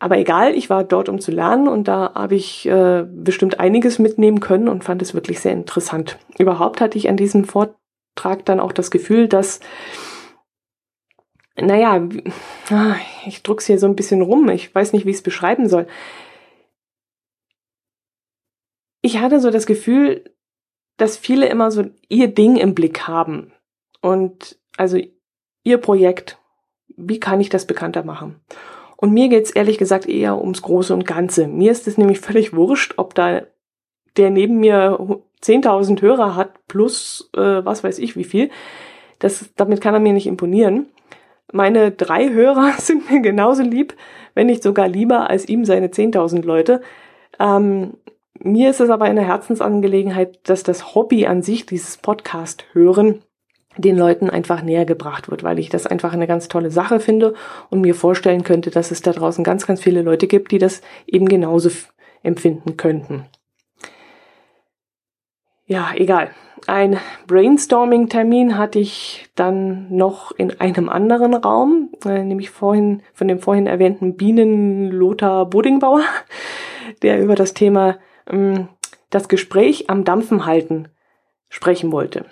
Aber 0.00 0.16
egal, 0.16 0.54
ich 0.54 0.70
war 0.70 0.84
dort, 0.84 1.08
um 1.08 1.20
zu 1.20 1.32
lernen 1.32 1.66
und 1.66 1.88
da 1.88 2.14
habe 2.14 2.36
ich 2.36 2.66
äh, 2.66 3.04
bestimmt 3.08 3.58
einiges 3.58 3.98
mitnehmen 3.98 4.38
können 4.38 4.68
und 4.68 4.84
fand 4.84 5.02
es 5.02 5.12
wirklich 5.12 5.40
sehr 5.40 5.52
interessant. 5.52 6.18
Überhaupt 6.38 6.80
hatte 6.80 6.96
ich 6.96 7.08
an 7.08 7.16
diesem 7.16 7.44
Vortrag 7.44 8.44
dann 8.44 8.60
auch 8.60 8.70
das 8.70 8.92
Gefühl, 8.92 9.26
dass, 9.26 9.58
naja, 11.56 12.08
ich 13.26 13.42
druck's 13.42 13.66
hier 13.66 13.80
so 13.80 13.86
ein 13.86 13.96
bisschen 13.96 14.22
rum, 14.22 14.48
ich 14.50 14.72
weiß 14.72 14.92
nicht, 14.92 15.04
wie 15.04 15.10
ich 15.10 15.16
es 15.16 15.22
beschreiben 15.22 15.68
soll. 15.68 15.88
Ich 19.02 19.18
hatte 19.18 19.40
so 19.40 19.50
das 19.50 19.66
Gefühl, 19.66 20.32
dass 20.96 21.16
viele 21.16 21.48
immer 21.48 21.70
so 21.72 21.84
ihr 22.08 22.28
Ding 22.28 22.56
im 22.56 22.74
Blick 22.74 23.08
haben. 23.08 23.52
Und 24.00 24.58
also 24.76 24.98
ihr 25.64 25.78
Projekt, 25.78 26.38
wie 26.96 27.18
kann 27.18 27.40
ich 27.40 27.48
das 27.48 27.66
bekannter 27.66 28.04
machen? 28.04 28.40
Und 29.00 29.12
mir 29.12 29.28
geht's 29.28 29.52
ehrlich 29.52 29.78
gesagt 29.78 30.08
eher 30.08 30.38
ums 30.40 30.60
Große 30.60 30.92
und 30.92 31.06
Ganze. 31.06 31.46
Mir 31.46 31.70
ist 31.70 31.86
es 31.86 31.98
nämlich 31.98 32.18
völlig 32.18 32.54
wurscht, 32.54 32.94
ob 32.96 33.14
da 33.14 33.42
der 34.16 34.30
neben 34.30 34.58
mir 34.58 34.98
10.000 35.40 36.02
Hörer 36.02 36.34
hat 36.34 36.66
plus 36.66 37.30
äh, 37.36 37.64
was 37.64 37.84
weiß 37.84 38.00
ich 38.00 38.16
wie 38.16 38.24
viel. 38.24 38.50
Das, 39.20 39.50
damit 39.54 39.80
kann 39.80 39.94
er 39.94 40.00
mir 40.00 40.12
nicht 40.12 40.26
imponieren. 40.26 40.86
Meine 41.52 41.92
drei 41.92 42.30
Hörer 42.30 42.72
sind 42.78 43.08
mir 43.08 43.20
genauso 43.20 43.62
lieb, 43.62 43.94
wenn 44.34 44.48
nicht 44.48 44.64
sogar 44.64 44.88
lieber 44.88 45.30
als 45.30 45.48
ihm 45.48 45.64
seine 45.64 45.88
10.000 45.88 46.44
Leute. 46.44 46.80
Ähm, 47.38 47.94
mir 48.40 48.70
ist 48.70 48.80
es 48.80 48.90
aber 48.90 49.04
eine 49.04 49.24
Herzensangelegenheit, 49.24 50.40
dass 50.48 50.64
das 50.64 50.96
Hobby 50.96 51.26
an 51.26 51.42
sich, 51.42 51.66
dieses 51.66 51.98
Podcast 51.98 52.64
hören, 52.72 53.22
den 53.78 53.96
Leuten 53.96 54.28
einfach 54.28 54.62
näher 54.62 54.84
gebracht 54.84 55.30
wird, 55.30 55.42
weil 55.42 55.58
ich 55.58 55.68
das 55.68 55.86
einfach 55.86 56.12
eine 56.12 56.26
ganz 56.26 56.48
tolle 56.48 56.70
Sache 56.70 57.00
finde 57.00 57.34
und 57.70 57.80
mir 57.80 57.94
vorstellen 57.94 58.42
könnte, 58.42 58.70
dass 58.70 58.90
es 58.90 59.02
da 59.02 59.12
draußen 59.12 59.44
ganz, 59.44 59.66
ganz 59.66 59.80
viele 59.80 60.02
Leute 60.02 60.26
gibt, 60.26 60.52
die 60.52 60.58
das 60.58 60.82
eben 61.06 61.28
genauso 61.28 61.70
empfinden 62.22 62.76
könnten. 62.76 63.26
Ja, 65.66 65.92
egal. 65.94 66.30
Ein 66.66 66.98
Brainstorming-Termin 67.26 68.58
hatte 68.58 68.78
ich 68.78 69.28
dann 69.34 69.94
noch 69.94 70.32
in 70.32 70.58
einem 70.60 70.88
anderen 70.88 71.34
Raum, 71.34 71.90
äh, 72.04 72.24
nämlich 72.24 72.50
vorhin 72.50 73.02
von 73.12 73.28
dem 73.28 73.38
vorhin 73.38 73.66
erwähnten 73.66 74.16
Bienen 74.16 74.90
Lothar 74.90 75.46
Bodingbauer, 75.46 76.02
der 77.02 77.22
über 77.22 77.34
das 77.34 77.54
Thema 77.54 77.98
ähm, 78.28 78.68
das 79.10 79.28
Gespräch 79.28 79.88
am 79.88 80.04
Dampfen 80.04 80.46
halten 80.46 80.88
sprechen 81.48 81.92
wollte. 81.92 82.26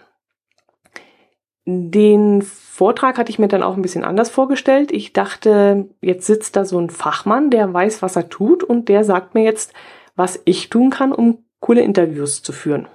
Den 1.68 2.42
Vortrag 2.42 3.18
hatte 3.18 3.30
ich 3.30 3.40
mir 3.40 3.48
dann 3.48 3.64
auch 3.64 3.74
ein 3.74 3.82
bisschen 3.82 4.04
anders 4.04 4.30
vorgestellt. 4.30 4.92
Ich 4.92 5.12
dachte, 5.12 5.88
jetzt 6.00 6.26
sitzt 6.26 6.54
da 6.54 6.64
so 6.64 6.78
ein 6.78 6.90
Fachmann, 6.90 7.50
der 7.50 7.74
weiß, 7.74 8.02
was 8.02 8.14
er 8.14 8.28
tut 8.28 8.62
und 8.62 8.88
der 8.88 9.02
sagt 9.02 9.34
mir 9.34 9.42
jetzt, 9.42 9.72
was 10.14 10.40
ich 10.44 10.70
tun 10.70 10.90
kann, 10.90 11.12
um 11.12 11.44
coole 11.58 11.82
Interviews 11.82 12.42
zu 12.42 12.52
führen. 12.52 12.86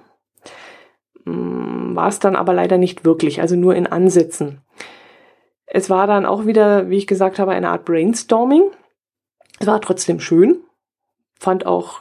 Hm, 1.26 1.94
war 1.94 2.08
es 2.08 2.18
dann 2.18 2.34
aber 2.34 2.54
leider 2.54 2.78
nicht 2.78 3.04
wirklich, 3.04 3.42
also 3.42 3.56
nur 3.56 3.74
in 3.74 3.86
Ansätzen. 3.86 4.62
Es 5.66 5.90
war 5.90 6.06
dann 6.06 6.24
auch 6.24 6.46
wieder, 6.46 6.88
wie 6.88 6.96
ich 6.96 7.06
gesagt 7.06 7.38
habe, 7.38 7.52
eine 7.52 7.68
Art 7.68 7.84
Brainstorming. 7.84 8.70
Es 9.60 9.66
war 9.66 9.82
trotzdem 9.82 10.18
schön, 10.18 10.60
fand 11.38 11.66
auch 11.66 12.00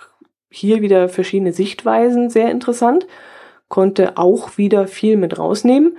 hier 0.50 0.82
wieder 0.82 1.10
verschiedene 1.10 1.54
Sichtweisen 1.54 2.30
sehr 2.30 2.50
interessant, 2.50 3.08
konnte 3.68 4.18
auch 4.18 4.58
wieder 4.58 4.88
viel 4.88 5.18
mit 5.18 5.38
rausnehmen, 5.38 5.98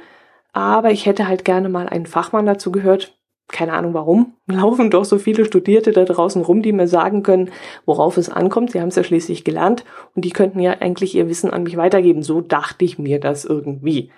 aber 0.53 0.91
ich 0.91 1.07
hätte 1.07 1.27
halt 1.27 1.45
gerne 1.45 1.69
mal 1.69 1.89
einen 1.89 2.07
Fachmann 2.07 2.47
dazu 2.47 2.71
gehört. 2.71 3.19
Keine 3.49 3.73
Ahnung 3.73 3.95
warum. 3.95 4.35
Laufen 4.47 4.91
doch 4.91 5.05
so 5.05 5.19
viele 5.19 5.45
Studierte 5.45 5.93
da 5.93 6.05
draußen 6.05 6.43
rum, 6.43 6.63
die 6.63 6.73
mir 6.73 6.89
sagen 6.89 7.23
können, 7.23 7.51
worauf 7.87 8.17
es 8.17 8.29
ankommt. 8.29 8.73
Sie 8.73 8.81
haben 8.81 8.89
es 8.89 8.97
ja 8.97 9.05
schließlich 9.05 9.45
gelernt 9.45 9.85
und 10.15 10.25
die 10.25 10.31
könnten 10.31 10.61
ja 10.61 10.73
eigentlich 10.81 11.15
ihr 11.15 11.29
Wissen 11.29 11.51
an 11.51 11.65
mich 11.65 11.77
weitergeben. 11.77 12.23
So 12.23 12.41
dachte 12.41 12.85
ich 12.85 12.99
mir 12.99 13.19
das 13.19 13.45
irgendwie. 13.45 14.11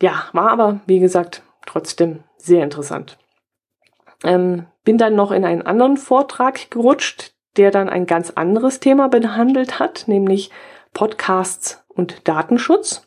Ja, 0.00 0.24
war 0.32 0.50
aber, 0.50 0.80
wie 0.86 0.98
gesagt, 0.98 1.42
trotzdem 1.66 2.20
sehr 2.36 2.62
interessant. 2.62 3.18
Ähm, 4.22 4.66
bin 4.84 4.98
dann 4.98 5.14
noch 5.14 5.30
in 5.30 5.44
einen 5.44 5.62
anderen 5.62 5.96
Vortrag 5.96 6.70
gerutscht, 6.70 7.34
der 7.56 7.70
dann 7.70 7.88
ein 7.88 8.06
ganz 8.06 8.30
anderes 8.30 8.80
Thema 8.80 9.08
behandelt 9.08 9.78
hat, 9.78 10.04
nämlich 10.08 10.50
Podcasts 10.92 11.84
und 11.88 12.26
Datenschutz. 12.28 13.03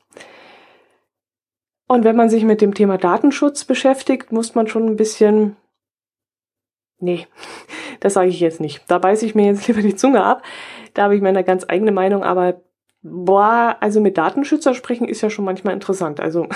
Und 1.87 2.03
wenn 2.03 2.17
man 2.17 2.29
sich 2.29 2.43
mit 2.43 2.61
dem 2.61 2.73
Thema 2.73 2.97
Datenschutz 2.97 3.63
beschäftigt, 3.63 4.31
muss 4.31 4.55
man 4.55 4.67
schon 4.67 4.85
ein 4.85 4.97
bisschen, 4.97 5.55
nee, 6.99 7.27
das 8.01 8.13
sage 8.13 8.29
ich 8.29 8.39
jetzt 8.39 8.59
nicht. 8.59 8.83
Da 8.87 8.99
beiße 8.99 9.25
ich 9.25 9.35
mir 9.35 9.45
jetzt 9.45 9.67
lieber 9.67 9.81
die 9.81 9.95
Zunge 9.95 10.23
ab. 10.23 10.43
Da 10.93 11.03
habe 11.03 11.15
ich 11.15 11.21
meine 11.21 11.43
ganz 11.43 11.65
eigene 11.67 11.91
Meinung, 11.91 12.23
aber 12.23 12.61
boah, 13.01 13.77
also 13.79 14.01
mit 14.01 14.17
Datenschützer 14.17 14.73
sprechen 14.73 15.07
ist 15.07 15.21
ja 15.21 15.29
schon 15.29 15.45
manchmal 15.45 15.73
interessant. 15.73 16.19
Also 16.19 16.47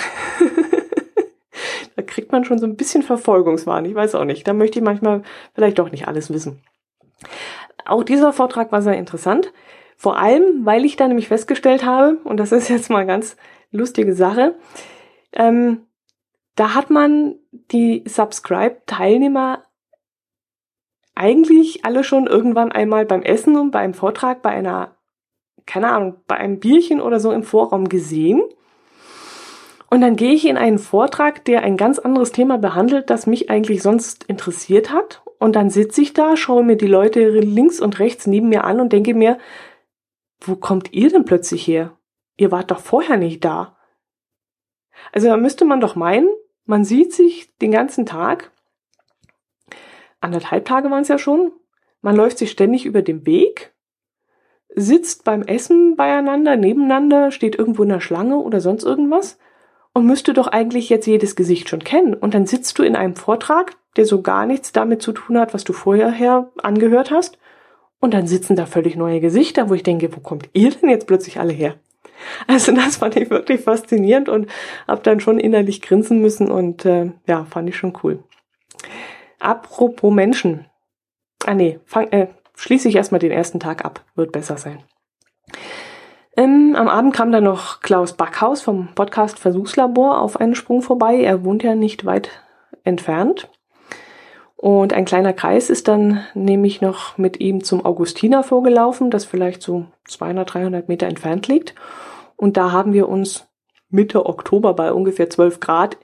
da 1.96 2.02
kriegt 2.02 2.32
man 2.32 2.44
schon 2.44 2.60
so 2.60 2.65
ein 2.65 2.76
bisschen 2.76 3.04
Verfolgungswahn. 3.04 3.86
Ich 3.86 3.96
weiß 3.96 4.15
auch 4.15 4.26
nicht. 4.26 4.48
Da 4.48 4.54
möchte 4.54 4.80
ich 4.80 4.86
manchmal 4.86 5.24
vielleicht 5.54 5.80
doch 5.80 5.91
nicht 5.91 6.08
alles 6.08 6.34
wissen. 6.34 6.62
Auch 7.86 8.04
dieser 8.04 8.34
Vortrag 8.34 8.72
war 8.72 8.82
sehr 8.82 8.98
interessant. 8.98 9.54
Vor 9.96 10.17
allem, 10.17 10.65
weil 10.65 10.84
ich 10.84 10.96
da 10.96 11.08
nämlich 11.08 11.28
festgestellt 11.28 11.86
habe, 11.86 12.17
und 12.24 12.38
das 12.38 12.52
ist 12.52 12.70
jetzt 12.70 12.89
mal 12.89 13.06
ganz 13.06 13.38
lustige 13.72 14.13
Sache, 14.13 14.56
ähm, 15.34 15.88
da 16.56 16.76
hat 16.76 16.89
man 16.89 17.36
die 17.52 18.04
Subscribe-Teilnehmer 18.06 19.63
eigentlich 21.15 21.86
alle 21.86 22.04
schon 22.04 22.28
irgendwann 22.28 22.72
einmal 22.72 23.06
beim 23.06 23.22
Essen 23.22 23.58
und 23.58 23.72
beim 23.72 23.94
Vortrag 23.94 24.41
bei 24.41 24.50
einer, 24.50 24.96
keine 25.65 25.89
Ahnung, 25.91 26.15
bei 26.28 26.38
einem 26.38 26.60
Bierchen 26.60 27.02
oder 27.02 27.20
so 27.20 27.32
im 27.32 27.44
Vorraum 27.44 27.89
gesehen. 27.89 28.41
Und 29.89 30.02
dann 30.02 30.15
gehe 30.15 30.34
ich 30.34 30.48
in 30.48 30.58
einen 30.58 30.80
Vortrag, 30.80 31.44
der 31.46 31.63
ein 31.63 31.76
ganz 31.76 32.00
anderes 32.00 32.32
Thema 32.32 32.58
behandelt, 32.58 33.10
das 33.10 33.28
mich 33.28 33.50
eigentlich 33.50 33.82
sonst 33.82 34.24
interessiert 34.24 34.91
hat. 34.91 35.22
Und 35.38 35.56
dann 35.56 35.70
sitze 35.70 36.02
ich 36.02 36.13
da, 36.13 36.38
schaue 36.38 36.63
mir 36.63 36.78
die 36.78 36.88
Leute 36.88 37.28
links 37.30 37.82
und 37.82 38.00
rechts 38.00 38.26
neben 38.26 38.50
mir 38.50 38.63
an 38.63 38.80
und 38.80 38.94
denke 38.94 39.13
mir, 39.13 39.38
wo 40.39 40.56
kommt 40.56 40.94
ihr 40.94 41.10
denn 41.10 41.26
plötzlich 41.26 41.67
her? 41.67 41.98
Ihr 42.38 42.52
wart 42.52 42.72
doch 42.72 42.80
vorher 42.80 43.17
nicht 43.17 43.44
da. 43.44 43.78
Also 45.12 45.28
da 45.28 45.38
müsste 45.38 45.66
man 45.66 45.82
doch 45.82 45.96
meinen, 45.96 46.30
Man 46.66 46.86
sieht 46.86 47.12
sich 47.12 47.50
den 47.58 47.72
ganzen 47.72 48.06
Tag. 48.06 48.52
Anderthalb 50.20 50.66
Tage 50.66 50.92
waren 50.92 51.02
es 51.02 51.08
ja 51.08 51.18
schon. 51.18 51.52
Man 52.02 52.16
läuft 52.16 52.38
sich 52.38 52.52
ständig 52.52 52.86
über 52.86 53.02
den 53.02 53.26
Weg, 53.26 53.74
sitzt 54.74 55.24
beim 55.24 55.42
Essen 55.42 55.96
beieinander, 55.96 56.56
nebeneinander, 56.56 57.32
steht 57.32 57.58
irgendwo 57.58 57.84
in 57.84 57.90
der 57.90 58.00
Schlange 58.00 58.38
oder 58.38 58.62
sonst 58.62 58.84
irgendwas 58.84 59.38
und 59.94 60.06
müsste 60.06 60.34
doch 60.34 60.48
eigentlich 60.48 60.90
jetzt 60.90 61.06
jedes 61.06 61.36
Gesicht 61.36 61.68
schon 61.68 61.84
kennen. 61.84 62.14
Und 62.14 62.34
dann 62.34 62.46
sitzt 62.46 62.80
du 62.80 62.84
in 62.84 62.96
einem 62.96 63.16
Vortrag, 63.16 63.76
der 63.98 64.06
so 64.06 64.22
gar 64.22 64.46
nichts 64.46 64.72
damit 64.72 65.02
zu 65.02 65.12
tun 65.12 65.38
hat, 65.38 65.54
was 65.54 65.64
du 65.64 65.74
vorher 65.74 66.50
angehört 66.64 67.12
hast. 67.12 67.38
Und 68.00 68.14
dann 68.14 68.28
sitzen 68.28 68.56
da 68.56 68.66
völlig 68.66 68.96
neue 68.96 69.20
Gesichter, 69.20 69.70
wo 69.70 69.74
ich 69.74 69.84
denke, 69.84 70.16
wo 70.16 70.22
kommt 70.22 70.50
ihr 70.54 70.72
denn 70.72 70.90
jetzt 70.90 71.06
plötzlich 71.08 71.40
alle 71.40 71.54
her? 71.54 71.76
Also 72.47 72.71
das 72.73 72.97
fand 72.97 73.15
ich 73.15 73.29
wirklich 73.29 73.62
faszinierend 73.62 74.29
und 74.29 74.47
habe 74.88 75.01
dann 75.03 75.19
schon 75.19 75.39
innerlich 75.39 75.81
grinsen 75.81 76.19
müssen 76.19 76.49
und 76.49 76.86
äh, 76.86 77.12
ja, 77.27 77.45
fand 77.45 77.69
ich 77.69 77.77
schon 77.77 77.97
cool. 78.03 78.23
Apropos 79.39 80.13
Menschen. 80.13 80.65
Ah 81.45 81.53
nee, 81.53 81.79
fang, 81.86 82.12
äh, 82.12 82.27
schließe 82.55 82.88
ich 82.88 82.95
erstmal 82.95 83.19
den 83.19 83.31
ersten 83.31 83.60
Tag 83.60 83.84
ab, 83.84 84.03
wird 84.15 84.31
besser 84.31 84.57
sein. 84.57 84.84
Ähm, 86.38 86.75
am 86.77 86.88
Abend 86.88 87.13
kam 87.13 87.31
dann 87.31 87.43
noch 87.43 87.81
Klaus 87.81 88.13
Backhaus 88.13 88.62
vom 88.62 88.89
Podcast 88.95 89.39
Versuchslabor 89.39 90.21
auf 90.21 90.39
einen 90.39 90.55
Sprung 90.55 90.81
vorbei. 90.81 91.21
Er 91.21 91.43
wohnt 91.43 91.63
ja 91.63 91.75
nicht 91.75 92.05
weit 92.05 92.29
entfernt. 92.84 93.49
Und 94.55 94.93
ein 94.93 95.05
kleiner 95.05 95.34
Kreis 95.34 95.71
ist 95.71 95.88
dann 95.88 96.23
nämlich 96.36 96.81
noch 96.81 97.17
mit 97.17 97.39
ihm 97.39 97.63
zum 97.63 97.84
Augustiner 97.84 98.43
vorgelaufen, 98.43 99.10
das 99.10 99.25
vielleicht 99.25 99.63
so 99.63 99.88
200, 100.07 100.53
300 100.53 100.88
Meter 100.88 101.07
entfernt 101.07 101.47
liegt. 101.47 101.73
Und 102.41 102.58
da 102.58 102.71
haben 102.71 102.93
wir 102.93 103.08
uns 103.08 103.47
Mitte 103.91 104.25
Oktober 104.25 104.73
bei 104.73 104.91
ungefähr 104.91 105.30
12 105.30 105.60
Grad 105.60 105.97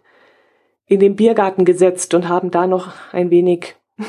in 0.86 1.00
den 1.00 1.16
Biergarten 1.16 1.66
gesetzt 1.66 2.14
und 2.14 2.30
haben 2.30 2.52
da 2.52 2.68
noch 2.68 2.92
ein 3.12 3.32
wenig 3.32 3.76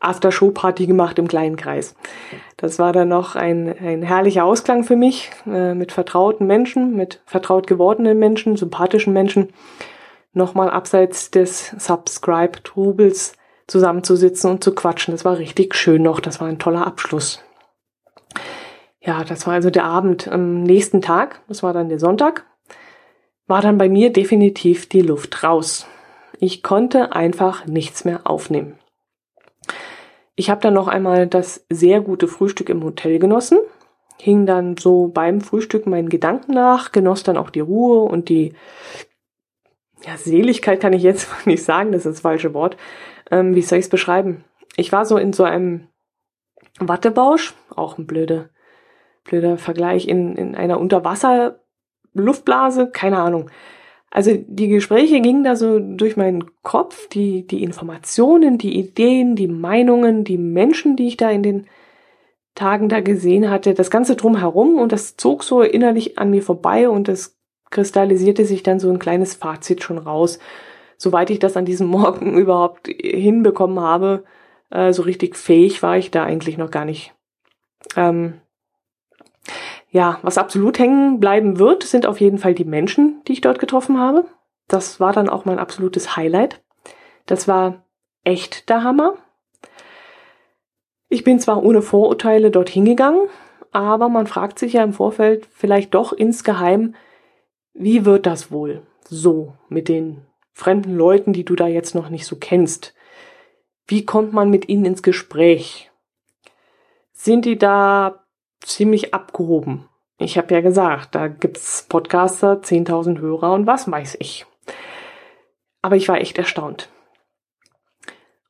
After-Show-Party 0.00 0.86
gemacht 0.86 1.18
im 1.18 1.28
kleinen 1.28 1.56
Kreis. 1.56 1.94
Das 2.56 2.78
war 2.78 2.94
dann 2.94 3.10
noch 3.10 3.36
ein, 3.36 3.68
ein 3.68 4.02
herrlicher 4.02 4.44
Ausklang 4.46 4.82
für 4.82 4.96
mich, 4.96 5.30
äh, 5.46 5.74
mit 5.74 5.92
vertrauten 5.92 6.46
Menschen, 6.46 6.96
mit 6.96 7.20
vertraut 7.26 7.66
gewordenen 7.66 8.18
Menschen, 8.18 8.56
sympathischen 8.56 9.12
Menschen, 9.12 9.52
nochmal 10.32 10.70
abseits 10.70 11.30
des 11.30 11.74
Subscribe-Trubels 11.76 13.34
zusammenzusitzen 13.66 14.50
und 14.50 14.64
zu 14.64 14.74
quatschen. 14.74 15.12
Das 15.12 15.26
war 15.26 15.36
richtig 15.36 15.74
schön 15.74 16.02
noch. 16.02 16.20
Das 16.20 16.40
war 16.40 16.48
ein 16.48 16.58
toller 16.58 16.86
Abschluss. 16.86 17.44
Ja, 19.04 19.24
das 19.24 19.46
war 19.46 19.54
also 19.54 19.70
der 19.70 19.84
Abend. 19.84 20.28
Am 20.28 20.62
nächsten 20.62 21.02
Tag, 21.02 21.42
das 21.48 21.62
war 21.62 21.72
dann 21.72 21.88
der 21.88 21.98
Sonntag, 21.98 22.46
war 23.46 23.60
dann 23.60 23.76
bei 23.76 23.88
mir 23.88 24.12
definitiv 24.12 24.88
die 24.88 25.02
Luft 25.02 25.42
raus. 25.42 25.86
Ich 26.38 26.62
konnte 26.62 27.12
einfach 27.12 27.66
nichts 27.66 28.04
mehr 28.04 28.20
aufnehmen. 28.24 28.78
Ich 30.36 30.50
habe 30.50 30.60
dann 30.60 30.74
noch 30.74 30.88
einmal 30.88 31.26
das 31.26 31.66
sehr 31.68 32.00
gute 32.00 32.28
Frühstück 32.28 32.68
im 32.68 32.82
Hotel 32.84 33.18
genossen, 33.18 33.58
hing 34.18 34.46
dann 34.46 34.76
so 34.76 35.08
beim 35.08 35.40
Frühstück 35.40 35.86
meinen 35.86 36.08
Gedanken 36.08 36.54
nach, 36.54 36.92
genoss 36.92 37.22
dann 37.22 37.36
auch 37.36 37.50
die 37.50 37.60
Ruhe 37.60 38.02
und 38.02 38.28
die 38.28 38.54
ja, 40.06 40.16
Seligkeit 40.16 40.80
kann 40.80 40.92
ich 40.92 41.02
jetzt 41.02 41.28
nicht 41.46 41.64
sagen, 41.64 41.92
das 41.92 42.06
ist 42.06 42.14
das 42.14 42.20
falsche 42.20 42.54
Wort, 42.54 42.76
ähm, 43.30 43.54
wie 43.54 43.62
soll 43.62 43.78
ich 43.78 43.86
es 43.86 43.90
beschreiben? 43.90 44.44
Ich 44.76 44.90
war 44.92 45.04
so 45.04 45.18
in 45.18 45.32
so 45.32 45.44
einem 45.44 45.88
Wattebausch, 46.78 47.54
auch 47.74 47.98
ein 47.98 48.06
blöder, 48.06 48.48
blöder 49.24 49.58
Vergleich, 49.58 50.08
in, 50.08 50.36
in 50.36 50.54
einer 50.54 50.80
Unterwasser-Luftblase, 50.80 52.90
keine 52.90 53.18
Ahnung. 53.18 53.50
Also 54.10 54.32
die 54.36 54.68
Gespräche 54.68 55.20
gingen 55.20 55.44
da 55.44 55.56
so 55.56 55.78
durch 55.78 56.16
meinen 56.16 56.44
Kopf, 56.62 57.08
die, 57.08 57.46
die 57.46 57.62
Informationen, 57.62 58.56
die 58.58 58.78
Ideen, 58.78 59.36
die 59.36 59.48
Meinungen, 59.48 60.24
die 60.24 60.38
Menschen, 60.38 60.96
die 60.96 61.08
ich 61.08 61.16
da 61.16 61.30
in 61.30 61.42
den 61.42 61.66
Tagen 62.54 62.90
da 62.90 63.00
gesehen 63.00 63.48
hatte, 63.48 63.72
das 63.72 63.90
Ganze 63.90 64.14
drumherum 64.14 64.78
und 64.78 64.92
das 64.92 65.16
zog 65.16 65.42
so 65.42 65.62
innerlich 65.62 66.18
an 66.18 66.30
mir 66.30 66.42
vorbei 66.42 66.90
und 66.90 67.08
das 67.08 67.38
kristallisierte 67.70 68.44
sich 68.44 68.62
dann 68.62 68.78
so 68.78 68.90
ein 68.90 68.98
kleines 68.98 69.34
Fazit 69.34 69.82
schon 69.82 69.96
raus 69.96 70.38
soweit 71.02 71.30
ich 71.30 71.40
das 71.40 71.56
an 71.56 71.64
diesem 71.64 71.86
Morgen 71.88 72.38
überhaupt 72.38 72.88
hinbekommen 72.88 73.80
habe, 73.80 74.24
äh, 74.70 74.92
so 74.92 75.02
richtig 75.02 75.36
fähig 75.36 75.82
war 75.82 75.98
ich 75.98 76.10
da 76.10 76.24
eigentlich 76.24 76.56
noch 76.56 76.70
gar 76.70 76.84
nicht. 76.84 77.12
Ähm, 77.96 78.40
ja, 79.90 80.18
was 80.22 80.38
absolut 80.38 80.78
hängen 80.78 81.20
bleiben 81.20 81.58
wird, 81.58 81.82
sind 81.82 82.06
auf 82.06 82.20
jeden 82.20 82.38
Fall 82.38 82.54
die 82.54 82.64
Menschen, 82.64 83.22
die 83.26 83.32
ich 83.32 83.40
dort 83.40 83.58
getroffen 83.58 83.98
habe. 83.98 84.24
Das 84.68 85.00
war 85.00 85.12
dann 85.12 85.28
auch 85.28 85.44
mein 85.44 85.58
absolutes 85.58 86.16
Highlight. 86.16 86.62
Das 87.26 87.46
war 87.46 87.84
echt 88.24 88.68
der 88.68 88.82
Hammer. 88.82 89.14
Ich 91.08 91.24
bin 91.24 91.40
zwar 91.40 91.62
ohne 91.62 91.82
Vorurteile 91.82 92.50
dorthin 92.50 92.86
gegangen, 92.86 93.28
aber 93.70 94.08
man 94.08 94.26
fragt 94.26 94.58
sich 94.58 94.74
ja 94.74 94.82
im 94.82 94.94
Vorfeld 94.94 95.46
vielleicht 95.50 95.94
doch 95.94 96.12
insgeheim, 96.12 96.94
wie 97.74 98.04
wird 98.04 98.26
das 98.26 98.50
wohl 98.50 98.82
so 99.04 99.54
mit 99.68 99.88
den 99.88 100.26
fremden 100.52 100.96
Leuten, 100.96 101.32
die 101.32 101.44
du 101.44 101.54
da 101.54 101.66
jetzt 101.66 101.94
noch 101.94 102.08
nicht 102.08 102.26
so 102.26 102.36
kennst. 102.36 102.94
Wie 103.86 104.06
kommt 104.06 104.32
man 104.32 104.48
mit 104.48 104.68
ihnen 104.68 104.84
ins 104.84 105.02
Gespräch? 105.02 105.90
Sind 107.12 107.44
die 107.44 107.58
da 107.58 108.21
ziemlich 108.66 109.14
abgehoben? 109.14 109.88
Ich 110.18 110.38
habe 110.38 110.54
ja 110.54 110.60
gesagt, 110.60 111.14
da 111.14 111.28
gibt's 111.28 111.86
Podcaster, 111.88 112.60
10.000 112.62 113.18
Hörer 113.18 113.52
und 113.52 113.66
was 113.66 113.90
weiß 113.90 114.16
ich. 114.20 114.46
Aber 115.82 115.96
ich 115.96 116.08
war 116.08 116.20
echt 116.20 116.38
erstaunt. 116.38 116.88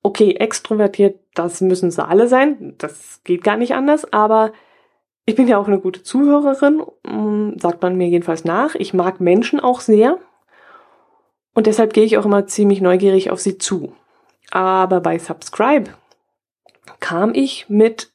Okay, 0.03 0.33
extrovertiert, 0.33 1.21
das 1.35 1.61
müssen 1.61 1.91
sie 1.91 2.07
alle 2.07 2.29
sein. 2.29 2.75
Das 2.79 3.21
geht 3.25 3.43
gar 3.43 3.57
nicht 3.57 3.75
anders. 3.75 4.13
Aber 4.13 4.53
ich 5.25 5.37
bin 5.37 5.49
ja 5.49 5.59
auch 5.59 5.69
eine 5.69 5.81
gute 5.81 6.03
Zuhörerin, 6.03 6.83
hm, 7.07 7.59
sagt 7.59 7.81
man 7.83 7.97
mir 7.97 8.09
jedenfalls 8.09 8.45
nach. 8.45 8.75
Ich 8.75 8.93
mag 8.93 9.21
Menschen 9.21 9.61
auch 9.61 9.81
sehr. 9.81 10.19
Und 11.55 11.67
deshalb 11.67 11.93
gehe 11.93 12.05
ich 12.05 12.19
auch 12.19 12.25
immer 12.25 12.47
ziemlich 12.47 12.81
neugierig 12.81 13.31
auf 13.31 13.41
sie 13.41 13.59
zu. 13.59 13.95
Aber 14.51 15.01
bei 15.01 15.19
Subscribe 15.19 15.91
kam 17.01 17.33
ich 17.35 17.69
mit 17.69 18.12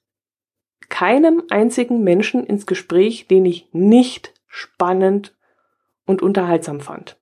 keinem 0.90 1.44
einzigen 1.50 2.04
Menschen 2.04 2.46
ins 2.46 2.66
Gespräch, 2.66 3.28
den 3.28 3.46
ich 3.46 3.68
nicht 3.74 4.34
spannend 4.48 5.36
und 6.06 6.22
unterhaltsam 6.22 6.80
fand. 6.80 7.18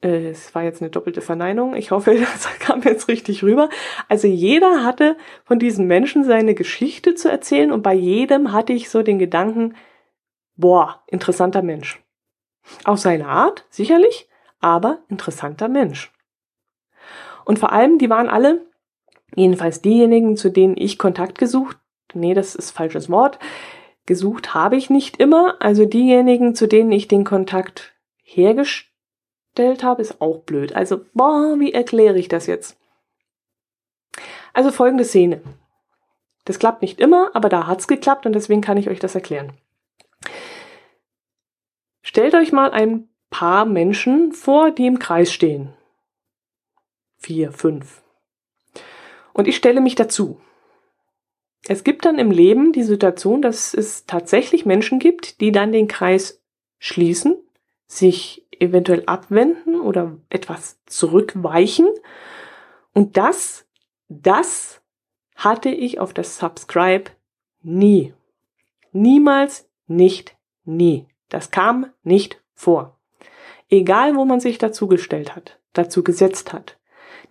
Es 0.00 0.52
war 0.52 0.64
jetzt 0.64 0.82
eine 0.82 0.90
doppelte 0.90 1.20
Verneinung. 1.20 1.76
Ich 1.76 1.92
hoffe, 1.92 2.14
das 2.18 2.48
kam 2.58 2.82
jetzt 2.82 3.08
richtig 3.08 3.42
rüber. 3.42 3.68
Also 4.08 4.26
jeder 4.26 4.84
hatte 4.84 5.16
von 5.44 5.58
diesen 5.58 5.86
Menschen 5.86 6.24
seine 6.24 6.54
Geschichte 6.54 7.14
zu 7.14 7.30
erzählen 7.30 7.70
und 7.70 7.82
bei 7.82 7.94
jedem 7.94 8.52
hatte 8.52 8.72
ich 8.72 8.90
so 8.90 9.02
den 9.02 9.18
Gedanken, 9.18 9.74
boah, 10.56 11.02
interessanter 11.06 11.62
Mensch. 11.62 12.02
Auf 12.84 12.98
seine 12.98 13.26
Art, 13.26 13.64
sicherlich, 13.70 14.28
aber 14.60 14.98
interessanter 15.08 15.68
Mensch. 15.68 16.12
Und 17.44 17.58
vor 17.58 17.72
allem, 17.72 17.98
die 17.98 18.10
waren 18.10 18.28
alle, 18.28 18.64
jedenfalls 19.34 19.82
diejenigen, 19.82 20.36
zu 20.36 20.50
denen 20.50 20.76
ich 20.76 20.98
Kontakt 20.98 21.38
gesucht, 21.38 21.78
nee, 22.14 22.34
das 22.34 22.54
ist 22.54 22.70
falsches 22.70 23.10
Wort, 23.10 23.38
gesucht 24.06 24.54
habe 24.54 24.76
ich 24.76 24.90
nicht 24.90 25.18
immer, 25.18 25.56
also 25.60 25.84
diejenigen, 25.84 26.54
zu 26.54 26.66
denen 26.66 26.92
ich 26.92 27.08
den 27.08 27.24
Kontakt 27.24 27.94
hergestellt 28.22 29.82
habe, 29.82 30.02
ist 30.02 30.20
auch 30.20 30.38
blöd. 30.40 30.74
Also, 30.74 31.04
boah, 31.14 31.56
wie 31.58 31.72
erkläre 31.72 32.18
ich 32.18 32.28
das 32.28 32.46
jetzt? 32.46 32.76
Also 34.52 34.70
folgende 34.70 35.04
Szene. 35.04 35.40
Das 36.44 36.58
klappt 36.58 36.82
nicht 36.82 37.00
immer, 37.00 37.30
aber 37.34 37.48
da 37.48 37.66
hat's 37.66 37.86
geklappt 37.86 38.26
und 38.26 38.32
deswegen 38.32 38.60
kann 38.60 38.76
ich 38.76 38.90
euch 38.90 38.98
das 38.98 39.14
erklären. 39.14 39.52
Stellt 42.02 42.34
euch 42.34 42.52
mal 42.52 42.70
ein 42.72 43.08
paar 43.30 43.64
Menschen 43.64 44.32
vor, 44.32 44.70
die 44.70 44.86
im 44.86 44.98
Kreis 44.98 45.32
stehen. 45.32 45.72
Vier, 47.16 47.52
fünf. 47.52 48.01
Und 49.32 49.48
ich 49.48 49.56
stelle 49.56 49.80
mich 49.80 49.94
dazu. 49.94 50.40
Es 51.68 51.84
gibt 51.84 52.04
dann 52.04 52.18
im 52.18 52.30
Leben 52.30 52.72
die 52.72 52.82
Situation, 52.82 53.40
dass 53.40 53.72
es 53.72 54.04
tatsächlich 54.06 54.66
Menschen 54.66 54.98
gibt, 54.98 55.40
die 55.40 55.52
dann 55.52 55.72
den 55.72 55.86
Kreis 55.86 56.42
schließen, 56.78 57.36
sich 57.86 58.46
eventuell 58.58 59.04
abwenden 59.06 59.80
oder 59.80 60.16
etwas 60.28 60.80
zurückweichen. 60.86 61.86
Und 62.92 63.16
das, 63.16 63.66
das 64.08 64.80
hatte 65.36 65.68
ich 65.68 66.00
auf 66.00 66.12
das 66.12 66.38
Subscribe 66.38 67.10
nie. 67.62 68.12
Niemals, 68.92 69.68
nicht, 69.86 70.36
nie. 70.64 71.06
Das 71.28 71.50
kam 71.50 71.86
nicht 72.02 72.42
vor. 72.54 72.98
Egal, 73.70 74.16
wo 74.16 74.24
man 74.24 74.40
sich 74.40 74.58
dazu 74.58 74.86
gestellt 74.86 75.34
hat, 75.34 75.58
dazu 75.72 76.02
gesetzt 76.04 76.52
hat. 76.52 76.78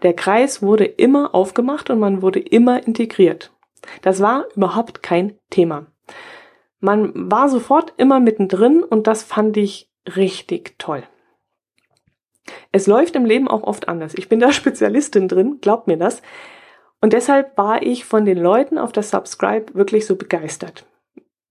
Der 0.02 0.14
Kreis 0.14 0.62
wurde 0.62 0.86
immer 0.86 1.36
aufgemacht 1.36 1.90
und 1.90 2.00
man 2.00 2.22
wurde 2.22 2.40
immer 2.40 2.86
integriert. 2.86 3.52
Das 4.02 4.22
war 4.22 4.46
überhaupt 4.56 5.04
kein 5.04 5.38
Thema. 5.50 5.88
Man 6.80 7.32
war 7.32 7.50
sofort 7.50 7.94
immer 7.98 8.20
mittendrin 8.20 8.84
und 8.84 9.08
das 9.08 9.24
fand 9.24 9.58
ich 9.58 9.90
richtig 10.16 10.76
toll. 10.80 11.04
Es 12.72 12.88
läuft 12.88 13.16
im 13.16 13.26
Leben 13.26 13.48
auch 13.48 13.64
oft 13.64 13.88
anders. 13.88 14.14
Ich 14.16 14.30
bin 14.30 14.40
da 14.40 14.52
Spezialistin 14.52 15.28
drin, 15.28 15.60
glaubt 15.62 15.88
mir 15.88 15.98
das. 15.98 16.22
Und 17.00 17.14
deshalb 17.14 17.58
war 17.58 17.82
ich 17.82 18.06
von 18.06 18.26
den 18.26 18.38
Leuten 18.38 18.78
auf 18.78 18.92
der 18.92 19.04
Subscribe 19.04 19.74
wirklich 19.74 20.06
so 20.06 20.16
begeistert. 20.16 20.86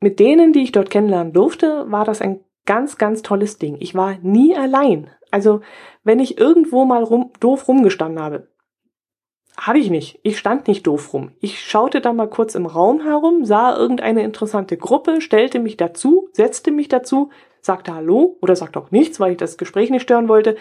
Mit 0.01 0.19
denen, 0.19 0.53
die 0.53 0.63
ich 0.63 0.73
dort 0.73 0.91
kennenlernen 0.91 1.33
durfte, 1.33 1.91
war 1.91 2.05
das 2.05 2.23
ein 2.23 2.41
ganz, 2.71 2.99
ganz 2.99 3.23
tolles 3.23 3.59
Ding. 3.59 3.79
Ich 3.81 3.97
war 3.97 4.19
nie 4.23 4.55
allein. 4.55 5.11
Also, 5.33 5.61
wenn 6.05 6.21
ich 6.21 6.39
irgendwo 6.39 6.85
mal 6.85 7.03
rum, 7.03 7.33
doof 7.41 7.67
rumgestanden 7.67 8.23
habe, 8.23 8.47
habe 9.57 9.81
ich 9.81 9.91
nicht. 9.91 10.21
Ich 10.23 10.39
stand 10.39 10.69
nicht 10.69 10.87
doof 10.87 11.13
rum. 11.13 11.33
Ich 11.41 11.65
schaute 11.65 12.01
da 12.01 12.13
mal 12.13 12.31
kurz 12.31 12.55
im 12.55 12.67
Raum 12.67 13.01
herum, 13.01 13.45
sah 13.45 13.77
irgendeine 13.77 14.23
interessante 14.23 14.77
Gruppe, 14.77 15.21
stellte 15.21 15.59
mich 15.59 15.79
dazu, 15.79 16.29
setzte 16.33 16.71
mich 16.71 16.87
dazu, 16.87 17.31
sagte 17.61 17.93
Hallo 17.93 18.39
oder 18.41 18.55
sagte 18.55 18.79
auch 18.79 18.93
nichts, 18.93 19.19
weil 19.19 19.33
ich 19.33 19.39
das 19.39 19.59
Gespräch 19.59 19.91
nicht 19.91 20.03
stören 20.03 20.29
wollte 20.29 20.57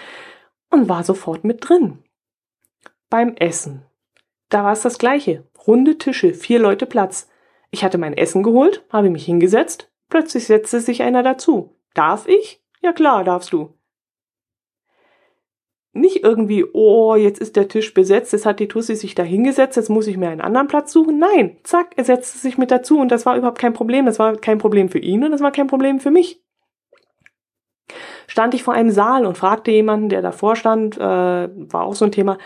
und 0.71 0.89
war 0.89 1.03
sofort 1.03 1.43
mit 1.43 1.69
drin. 1.69 1.99
Beim 3.11 3.35
Essen. 3.35 3.85
Da 4.49 4.63
war 4.63 4.73
es 4.73 4.81
das 4.81 4.97
gleiche. 4.97 5.43
Runde 5.67 5.99
Tische, 5.99 6.33
vier 6.33 6.57
Leute 6.57 6.87
Platz. 6.87 7.29
Ich 7.69 7.83
hatte 7.83 7.99
mein 7.99 8.17
Essen 8.17 8.41
geholt, 8.41 8.83
habe 8.89 9.11
mich 9.11 9.25
hingesetzt, 9.25 9.91
plötzlich 10.09 10.47
setzte 10.47 10.79
sich 10.79 11.03
einer 11.03 11.21
dazu. 11.21 11.75
Darf 11.99 12.29
ich? 12.29 12.62
Ja 12.81 12.93
klar, 12.93 13.25
darfst 13.25 13.51
du. 13.51 13.73
Nicht 15.91 16.23
irgendwie, 16.23 16.63
oh, 16.71 17.15
jetzt 17.15 17.41
ist 17.41 17.57
der 17.57 17.67
Tisch 17.67 17.93
besetzt, 17.93 18.31
jetzt 18.31 18.45
hat 18.45 18.62
die 18.62 18.69
Tussi 18.69 18.95
sich 18.95 19.15
da 19.15 19.23
hingesetzt, 19.23 19.75
jetzt 19.75 19.89
muss 19.89 20.07
ich 20.07 20.15
mir 20.15 20.29
einen 20.29 20.39
anderen 20.39 20.67
Platz 20.67 20.93
suchen. 20.93 21.19
Nein, 21.19 21.57
zack, 21.63 21.88
er 21.97 22.05
setzte 22.05 22.38
sich 22.38 22.57
mit 22.57 22.71
dazu 22.71 22.99
und 22.99 23.12
das 23.12 23.25
war 23.25 23.35
überhaupt 23.35 23.59
kein 23.59 23.73
Problem. 23.73 24.05
Das 24.05 24.17
war 24.17 24.38
kein 24.38 24.59
Problem 24.59 24.88
für 24.88 24.99
ihn 24.99 25.25
und 25.25 25.31
das 25.31 25.41
war 25.41 25.51
kein 25.51 25.67
Problem 25.67 25.99
für 25.99 26.09
mich. 26.09 26.41
Stand 28.27 28.53
ich 28.53 28.63
vor 28.63 28.75
einem 28.75 28.91
Saal 28.91 29.25
und 29.25 29.38
fragte 29.38 29.71
jemanden, 29.71 30.07
der 30.07 30.21
davor 30.21 30.55
stand, 30.55 30.95
äh, 30.95 31.01
war 31.01 31.83
auch 31.83 31.95
so 31.95 32.05
ein 32.05 32.13
Thema, 32.13 32.38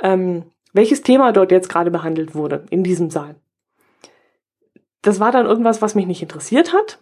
ähm, 0.00 0.46
welches 0.72 1.02
Thema 1.02 1.30
dort 1.30 1.52
jetzt 1.52 1.68
gerade 1.68 1.92
behandelt 1.92 2.34
wurde 2.34 2.66
in 2.70 2.82
diesem 2.82 3.08
Saal. 3.08 3.36
Das 5.00 5.20
war 5.20 5.30
dann 5.30 5.46
irgendwas, 5.46 5.80
was 5.80 5.94
mich 5.94 6.08
nicht 6.08 6.22
interessiert 6.22 6.72
hat. 6.72 6.98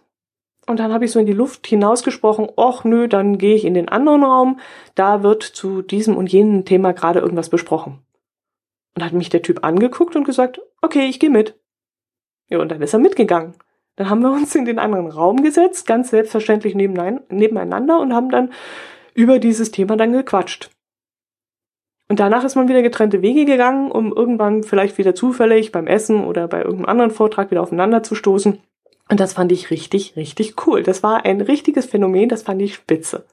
Und 0.69 0.79
dann 0.79 0.93
habe 0.93 1.03
ich 1.03 1.11
so 1.11 1.19
in 1.19 1.25
die 1.25 1.33
Luft 1.33 1.65
hinausgesprochen, 1.65 2.47
ach 2.55 2.83
nö, 2.83 3.07
dann 3.07 3.39
gehe 3.39 3.55
ich 3.55 3.65
in 3.65 3.73
den 3.73 3.89
anderen 3.89 4.23
Raum, 4.23 4.59
da 4.93 5.23
wird 5.23 5.41
zu 5.41 5.81
diesem 5.81 6.15
und 6.15 6.31
jenem 6.31 6.63
Thema 6.63 6.93
gerade 6.93 7.21
irgendwas 7.21 7.49
besprochen. 7.49 7.97
Und 8.95 9.03
hat 9.03 9.13
mich 9.13 9.29
der 9.29 9.41
Typ 9.41 9.63
angeguckt 9.65 10.15
und 10.15 10.25
gesagt, 10.25 10.61
okay, 10.83 11.07
ich 11.07 11.19
gehe 11.19 11.31
mit. 11.31 11.59
Ja, 12.49 12.59
und 12.59 12.69
dann 12.69 12.83
ist 12.83 12.93
er 12.93 12.99
mitgegangen. 12.99 13.55
Dann 13.95 14.11
haben 14.11 14.21
wir 14.21 14.31
uns 14.31 14.53
in 14.53 14.65
den 14.65 14.77
anderen 14.77 15.07
Raum 15.07 15.41
gesetzt, 15.41 15.87
ganz 15.87 16.11
selbstverständlich 16.11 16.75
nebeneinander 16.75 17.99
und 17.99 18.13
haben 18.13 18.29
dann 18.29 18.53
über 19.15 19.39
dieses 19.39 19.71
Thema 19.71 19.97
dann 19.97 20.13
gequatscht. 20.13 20.69
Und 22.09 22.19
danach 22.19 22.43
ist 22.43 22.53
man 22.53 22.69
wieder 22.69 22.83
getrennte 22.83 23.23
Wege 23.23 23.45
gegangen, 23.45 23.89
um 23.89 24.13
irgendwann 24.13 24.61
vielleicht 24.61 24.99
wieder 24.99 25.15
zufällig 25.15 25.71
beim 25.71 25.87
Essen 25.87 26.23
oder 26.25 26.47
bei 26.47 26.59
irgendeinem 26.59 26.89
anderen 26.89 27.11
Vortrag 27.11 27.49
wieder 27.49 27.63
aufeinander 27.63 28.03
zu 28.03 28.13
stoßen. 28.13 28.61
Und 29.09 29.19
das 29.19 29.33
fand 29.33 29.51
ich 29.51 29.71
richtig, 29.71 30.15
richtig 30.15 30.65
cool. 30.65 30.83
Das 30.83 31.03
war 31.03 31.25
ein 31.25 31.41
richtiges 31.41 31.87
Phänomen, 31.87 32.29
das 32.29 32.43
fand 32.43 32.61
ich 32.61 32.75
spitze. 32.75 33.25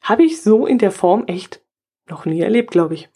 Habe 0.00 0.24
ich 0.24 0.42
so 0.42 0.66
in 0.66 0.78
der 0.78 0.90
Form 0.90 1.24
echt 1.26 1.60
noch 2.08 2.24
nie 2.24 2.40
erlebt, 2.40 2.70
glaube 2.70 2.94
ich. 2.94 3.10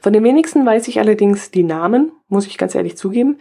Von 0.00 0.12
den 0.12 0.22
wenigsten 0.22 0.64
weiß 0.64 0.86
ich 0.88 1.00
allerdings 1.00 1.50
die 1.50 1.64
Namen, 1.64 2.12
muss 2.28 2.46
ich 2.46 2.58
ganz 2.58 2.74
ehrlich 2.74 2.96
zugeben. 2.96 3.38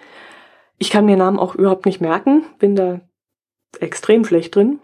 Ich 0.80 0.90
kann 0.90 1.06
mir 1.06 1.18
Namen 1.18 1.38
auch 1.38 1.54
überhaupt 1.54 1.86
nicht 1.86 2.02
merken, 2.02 2.44
bin 2.58 2.76
da 2.76 3.02
extrem 3.80 4.26
schlecht 4.26 4.56
drin. 4.56 4.80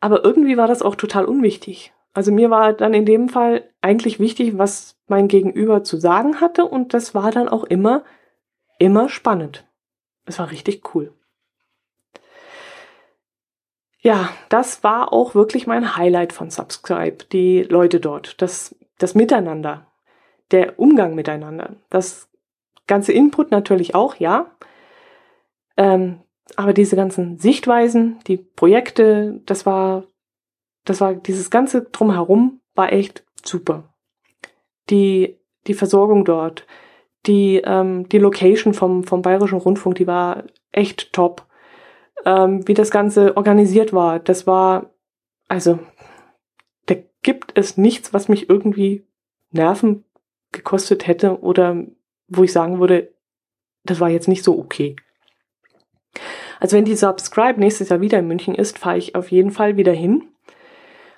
Aber 0.00 0.24
irgendwie 0.24 0.56
war 0.56 0.66
das 0.66 0.82
auch 0.82 0.96
total 0.96 1.24
unwichtig. 1.24 1.92
Also 2.14 2.32
mir 2.32 2.50
war 2.50 2.72
dann 2.72 2.94
in 2.94 3.06
dem 3.06 3.28
Fall 3.28 3.70
eigentlich 3.80 4.18
wichtig, 4.18 4.58
was 4.58 4.96
mein 5.06 5.28
Gegenüber 5.28 5.84
zu 5.84 5.98
sagen 5.98 6.40
hatte 6.40 6.64
und 6.64 6.94
das 6.94 7.14
war 7.14 7.30
dann 7.30 7.48
auch 7.48 7.62
immer, 7.64 8.02
immer 8.78 9.08
spannend. 9.08 9.67
Es 10.28 10.38
war 10.38 10.50
richtig 10.50 10.94
cool. 10.94 11.12
Ja, 14.00 14.30
das 14.48 14.84
war 14.84 15.12
auch 15.12 15.34
wirklich 15.34 15.66
mein 15.66 15.96
Highlight 15.96 16.32
von 16.32 16.50
Subscribe, 16.50 17.24
die 17.32 17.62
Leute 17.62 17.98
dort, 17.98 18.40
das, 18.40 18.76
das 18.98 19.14
Miteinander, 19.14 19.86
der 20.52 20.78
Umgang 20.78 21.14
miteinander, 21.14 21.76
das 21.90 22.28
ganze 22.86 23.12
Input 23.12 23.50
natürlich 23.50 23.94
auch, 23.94 24.14
ja. 24.16 24.50
Ähm, 25.76 26.20
aber 26.56 26.72
diese 26.72 26.94
ganzen 26.94 27.38
Sichtweisen, 27.38 28.20
die 28.26 28.36
Projekte, 28.36 29.40
das 29.46 29.66
war, 29.66 30.04
das 30.84 31.00
war 31.00 31.14
dieses 31.14 31.50
ganze 31.50 31.82
drumherum 31.82 32.60
war 32.74 32.92
echt 32.92 33.24
super. 33.44 33.92
Die, 34.90 35.36
die 35.66 35.74
Versorgung 35.74 36.24
dort, 36.24 36.66
die, 37.26 37.62
ähm, 37.64 38.08
die 38.08 38.18
Location 38.18 38.74
vom, 38.74 39.04
vom 39.04 39.22
Bayerischen 39.22 39.58
Rundfunk, 39.58 39.96
die 39.96 40.06
war 40.06 40.44
echt 40.72 41.12
top. 41.12 41.46
Ähm, 42.24 42.66
wie 42.66 42.74
das 42.74 42.90
Ganze 42.90 43.36
organisiert 43.36 43.92
war, 43.92 44.18
das 44.18 44.46
war, 44.46 44.90
also, 45.48 45.78
da 46.86 46.96
gibt 47.22 47.56
es 47.56 47.76
nichts, 47.76 48.12
was 48.12 48.28
mich 48.28 48.48
irgendwie 48.48 49.06
Nerven 49.50 50.04
gekostet 50.52 51.06
hätte 51.06 51.40
oder 51.40 51.84
wo 52.28 52.44
ich 52.44 52.52
sagen 52.52 52.80
würde, 52.80 53.12
das 53.84 54.00
war 54.00 54.08
jetzt 54.08 54.28
nicht 54.28 54.44
so 54.44 54.58
okay. 54.58 54.96
Also 56.60 56.76
wenn 56.76 56.84
die 56.84 56.96
Subscribe 56.96 57.60
nächstes 57.60 57.88
Jahr 57.88 58.00
wieder 58.00 58.18
in 58.18 58.26
München 58.26 58.54
ist, 58.54 58.78
fahre 58.78 58.98
ich 58.98 59.14
auf 59.14 59.30
jeden 59.30 59.50
Fall 59.50 59.76
wieder 59.76 59.92
hin. 59.92 60.28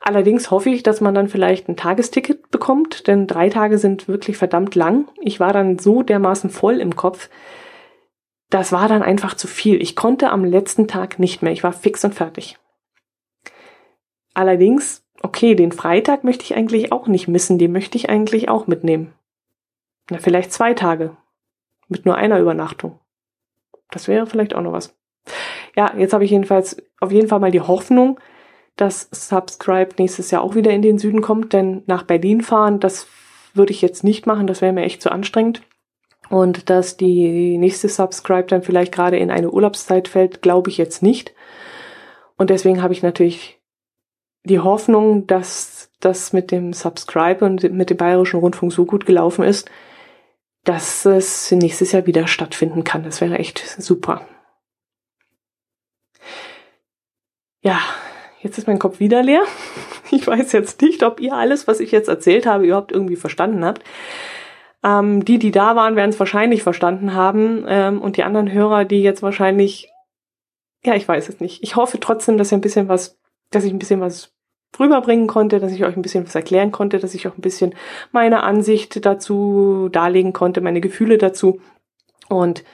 Allerdings 0.01 0.51
hoffe 0.51 0.71
ich, 0.71 0.83
dass 0.83 1.03
man 1.03 1.15
dann 1.15 1.29
vielleicht 1.29 1.69
ein 1.69 1.77
Tagesticket 1.77 2.51
bekommt, 2.51 3.07
denn 3.07 3.27
drei 3.27 3.51
Tage 3.51 3.77
sind 3.77 4.09
wirklich 4.09 4.39
verdammt 4.39 4.75
lang. 4.75 5.09
Ich 5.21 5.41
war 5.41 5.53
dann 5.53 5.79
so 5.79 6.03
dermaßen 6.03 6.49
voll 6.49 6.81
im 6.81 6.97
Kopf. 6.97 7.29
Das 8.49 8.73
war 8.73 8.89
dann 8.89 9.03
einfach 9.03 9.35
zu 9.35 9.47
viel. 9.47 9.81
Ich 9.81 9.95
konnte 9.95 10.31
am 10.31 10.45
letzten 10.45 10.89
Tag 10.89 11.19
nicht 11.19 11.43
mehr. 11.43 11.53
Ich 11.53 11.63
war 11.63 11.73
fix 11.73 12.03
und 12.05 12.15
fertig. 12.15 12.59
Allerdings, 14.33 15.05
okay, 15.23 15.55
den 15.55 15.71
Freitag 15.71 16.25
möchte 16.25 16.45
ich 16.45 16.57
eigentlich 16.57 16.93
auch 16.93 17.07
nicht 17.07 17.29
missen. 17.29 17.59
Den 17.59 17.73
möchte 17.73 17.99
ich 17.99 18.09
eigentlich 18.09 18.49
auch 18.49 18.67
mitnehmen. 18.67 19.13
Na, 20.11 20.19
vielleicht 20.19 20.53
zwei 20.53 20.73
Tage. 20.73 21.17
Mit 21.89 22.07
nur 22.07 22.17
einer 22.17 22.41
Übernachtung. 22.41 22.99
Das 23.91 24.09
wäre 24.09 24.27
vielleicht 24.27 24.55
auch 24.55 24.63
noch 24.63 24.73
was. 24.73 24.97
Ja, 25.77 25.93
jetzt 25.97 26.15
habe 26.15 26.25
ich 26.25 26.31
jedenfalls 26.31 26.83
auf 27.01 27.13
jeden 27.13 27.29
Fall 27.29 27.41
mal 27.41 27.51
die 27.51 27.61
Hoffnung, 27.61 28.19
dass 28.77 29.09
Subscribe 29.13 29.91
nächstes 29.99 30.31
Jahr 30.31 30.43
auch 30.43 30.55
wieder 30.55 30.71
in 30.71 30.83
den 30.83 30.99
Süden 30.99 31.21
kommt, 31.21 31.53
denn 31.53 31.83
nach 31.87 32.03
Berlin 32.03 32.41
fahren, 32.41 32.81
das 32.81 33.07
würde 33.55 33.73
ich 33.73 33.83
jetzt 33.83 34.05
nicht 34.05 34.27
machen, 34.27 34.47
das 34.47 34.63
wäre 34.63 34.73
mir 34.73 34.85
echt 34.85 35.03
zu 35.03 35.11
anstrengend. 35.11 35.63
Und 36.29 36.71
dass 36.71 36.97
die 36.97 37.59
nächste 37.59 37.89
Subscribe 37.89 38.47
dann 38.47 38.63
vielleicht 38.63 38.93
gerade 38.93 39.19
in 39.19 39.31
eine 39.31 39.51
Urlaubszeit 39.51 40.07
fällt, 40.07 40.43
glaube 40.43 40.71
ich 40.71 40.79
jetzt 40.79 41.03
nicht. 41.03 41.35
Und 42.37 42.51
deswegen 42.51 42.83
habe 42.83 42.93
ich 42.93 43.03
natürlich 43.03 43.61
die 44.45 44.61
Hoffnung, 44.61 45.27
dass 45.27 45.91
das 46.01 46.33
mit 46.33 46.51
dem 46.51 46.73
Subscribe 46.73 47.45
und 47.45 47.63
mit 47.73 47.91
dem 47.91 47.97
Bayerischen 47.97 48.41
Rundfunk 48.41 48.73
so 48.73 48.87
gut 48.87 49.07
gelaufen 49.07 49.45
ist, 49.45 49.71
dass 50.65 51.05
es 51.05 51.51
nächstes 51.51 51.93
Jahr 51.93 52.07
wieder 52.07 52.27
stattfinden 52.27 52.85
kann. 52.85 53.03
Das 53.03 53.21
wäre 53.21 53.39
echt 53.39 53.59
super. 53.59 54.27
Ja, 57.63 57.81
Jetzt 58.43 58.59
ist 58.59 58.67
mein 58.67 58.79
Kopf 58.79 59.01
wieder 59.01 59.23
leer. 59.23 59.43
Ich 60.13 60.27
weiß 60.27 60.51
jetzt 60.51 60.83
nicht, 60.83 61.05
ob 61.05 61.21
ihr 61.21 61.35
alles, 61.35 61.69
was 61.69 61.79
ich 61.79 61.93
jetzt 61.93 62.09
erzählt 62.09 62.45
habe, 62.45 62.67
überhaupt 62.67 62.91
irgendwie 62.91 63.15
verstanden 63.15 63.65
habt. 63.65 63.85
Ähm, 64.83 65.25
die, 65.25 65.39
die 65.39 65.53
da 65.53 65.77
waren, 65.77 65.95
werden 65.95 66.11
es 66.11 66.19
wahrscheinlich 66.19 66.65
verstanden 66.65 67.15
haben. 67.15 67.65
Ähm, 67.69 68.03
und 68.03 68.17
die 68.17 68.25
anderen 68.25 68.51
Hörer, 68.51 68.85
die 68.85 69.05
jetzt 69.05 69.23
wahrscheinlich, 69.23 69.89
ja, 70.83 70.97
ich 70.97 71.07
weiß 71.07 71.29
es 71.29 71.39
nicht. 71.39 71.63
Ich 71.63 71.77
hoffe 71.77 72.01
trotzdem, 72.01 72.39
dass 72.39 72.51
ihr 72.51 72.59
ein 72.59 72.61
bisschen 72.61 72.89
was, 72.89 73.21
dass 73.53 73.63
ich 73.63 73.73
ein 73.73 73.79
bisschen 73.79 74.01
was 74.01 74.35
rüberbringen 74.81 75.29
konnte, 75.29 75.61
dass 75.61 75.71
ich 75.71 75.85
euch 75.85 75.97
ein 75.97 76.03
bisschen 76.03 76.25
was 76.25 76.35
erklären 76.35 76.73
konnte, 76.73 76.99
dass 76.99 77.15
ich 77.15 77.29
auch 77.29 77.37
ein 77.39 77.43
bisschen 77.43 77.77
meine 78.11 78.43
Ansicht 78.43 79.07
dazu 79.07 79.89
darlegen 79.93 80.33
konnte, 80.33 80.61
meine 80.61 80.81
Gefühle 80.81 81.19
dazu. 81.19 81.61
Und 82.29 82.65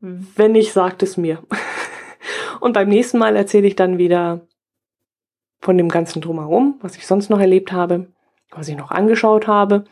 wenn 0.00 0.52
nicht, 0.52 0.72
sagt 0.72 1.04
es 1.04 1.16
mir. 1.16 1.38
Und 2.60 2.72
beim 2.72 2.88
nächsten 2.88 3.18
Mal 3.18 3.36
erzähle 3.36 3.66
ich 3.66 3.76
dann 3.76 3.98
wieder 3.98 4.46
von 5.60 5.78
dem 5.78 5.88
ganzen 5.88 6.20
Drumherum, 6.20 6.78
was 6.80 6.96
ich 6.96 7.06
sonst 7.06 7.30
noch 7.30 7.40
erlebt 7.40 7.72
habe, 7.72 8.08
was 8.50 8.68
ich 8.68 8.76
noch 8.76 8.90
angeschaut 8.90 9.46
habe. 9.46 9.84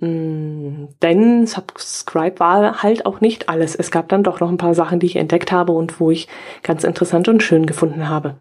Mm, 0.00 0.86
denn 1.02 1.46
Subscribe 1.46 2.38
war 2.40 2.82
halt 2.82 3.06
auch 3.06 3.20
nicht 3.20 3.48
alles. 3.48 3.74
Es 3.74 3.90
gab 3.90 4.08
dann 4.08 4.22
doch 4.22 4.40
noch 4.40 4.48
ein 4.48 4.58
paar 4.58 4.74
Sachen, 4.74 5.00
die 5.00 5.06
ich 5.06 5.16
entdeckt 5.16 5.52
habe 5.52 5.72
und 5.72 6.00
wo 6.00 6.10
ich 6.10 6.28
ganz 6.62 6.84
interessant 6.84 7.28
und 7.28 7.42
schön 7.42 7.66
gefunden 7.66 8.08
habe. 8.08 8.38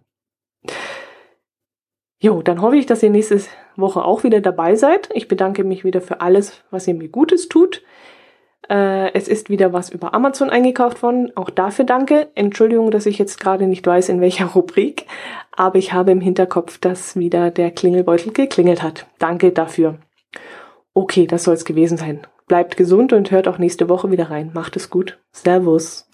Jo, 2.19 2.41
dann 2.41 2.61
hoffe 2.61 2.77
ich, 2.77 2.87
dass 2.87 3.03
ihr 3.03 3.11
nächste 3.11 3.41
Woche 3.75 4.03
auch 4.03 4.23
wieder 4.23 4.41
dabei 4.41 4.75
seid. 4.75 5.09
Ich 5.13 5.27
bedanke 5.27 5.63
mich 5.63 5.83
wieder 5.83 6.01
für 6.01 6.21
alles, 6.21 6.63
was 6.71 6.87
ihr 6.87 6.95
mir 6.95 7.09
Gutes 7.09 7.47
tut. 7.47 7.83
Äh, 8.69 9.13
es 9.13 9.27
ist 9.27 9.49
wieder 9.49 9.73
was 9.73 9.89
über 9.89 10.13
Amazon 10.13 10.49
eingekauft 10.49 11.01
worden. 11.03 11.31
Auch 11.35 11.49
dafür 11.49 11.85
danke. 11.85 12.29
Entschuldigung, 12.35 12.91
dass 12.91 13.05
ich 13.05 13.17
jetzt 13.17 13.39
gerade 13.39 13.67
nicht 13.67 13.85
weiß, 13.85 14.09
in 14.09 14.21
welcher 14.21 14.45
Rubrik. 14.55 15.05
Aber 15.55 15.77
ich 15.77 15.93
habe 15.93 16.11
im 16.11 16.21
Hinterkopf, 16.21 16.77
dass 16.77 17.15
wieder 17.15 17.51
der 17.51 17.71
Klingelbeutel 17.71 18.33
geklingelt 18.33 18.83
hat. 18.83 19.07
Danke 19.19 19.51
dafür. 19.51 19.99
Okay, 20.93 21.27
das 21.27 21.43
soll 21.43 21.53
es 21.53 21.65
gewesen 21.65 21.97
sein. 21.97 22.21
Bleibt 22.47 22.77
gesund 22.77 23.11
und 23.13 23.29
hört 23.31 23.47
auch 23.47 23.57
nächste 23.57 23.89
Woche 23.89 24.09
wieder 24.09 24.29
rein. 24.31 24.51
Macht 24.53 24.75
es 24.77 24.89
gut. 24.89 25.19
Servus. 25.31 26.07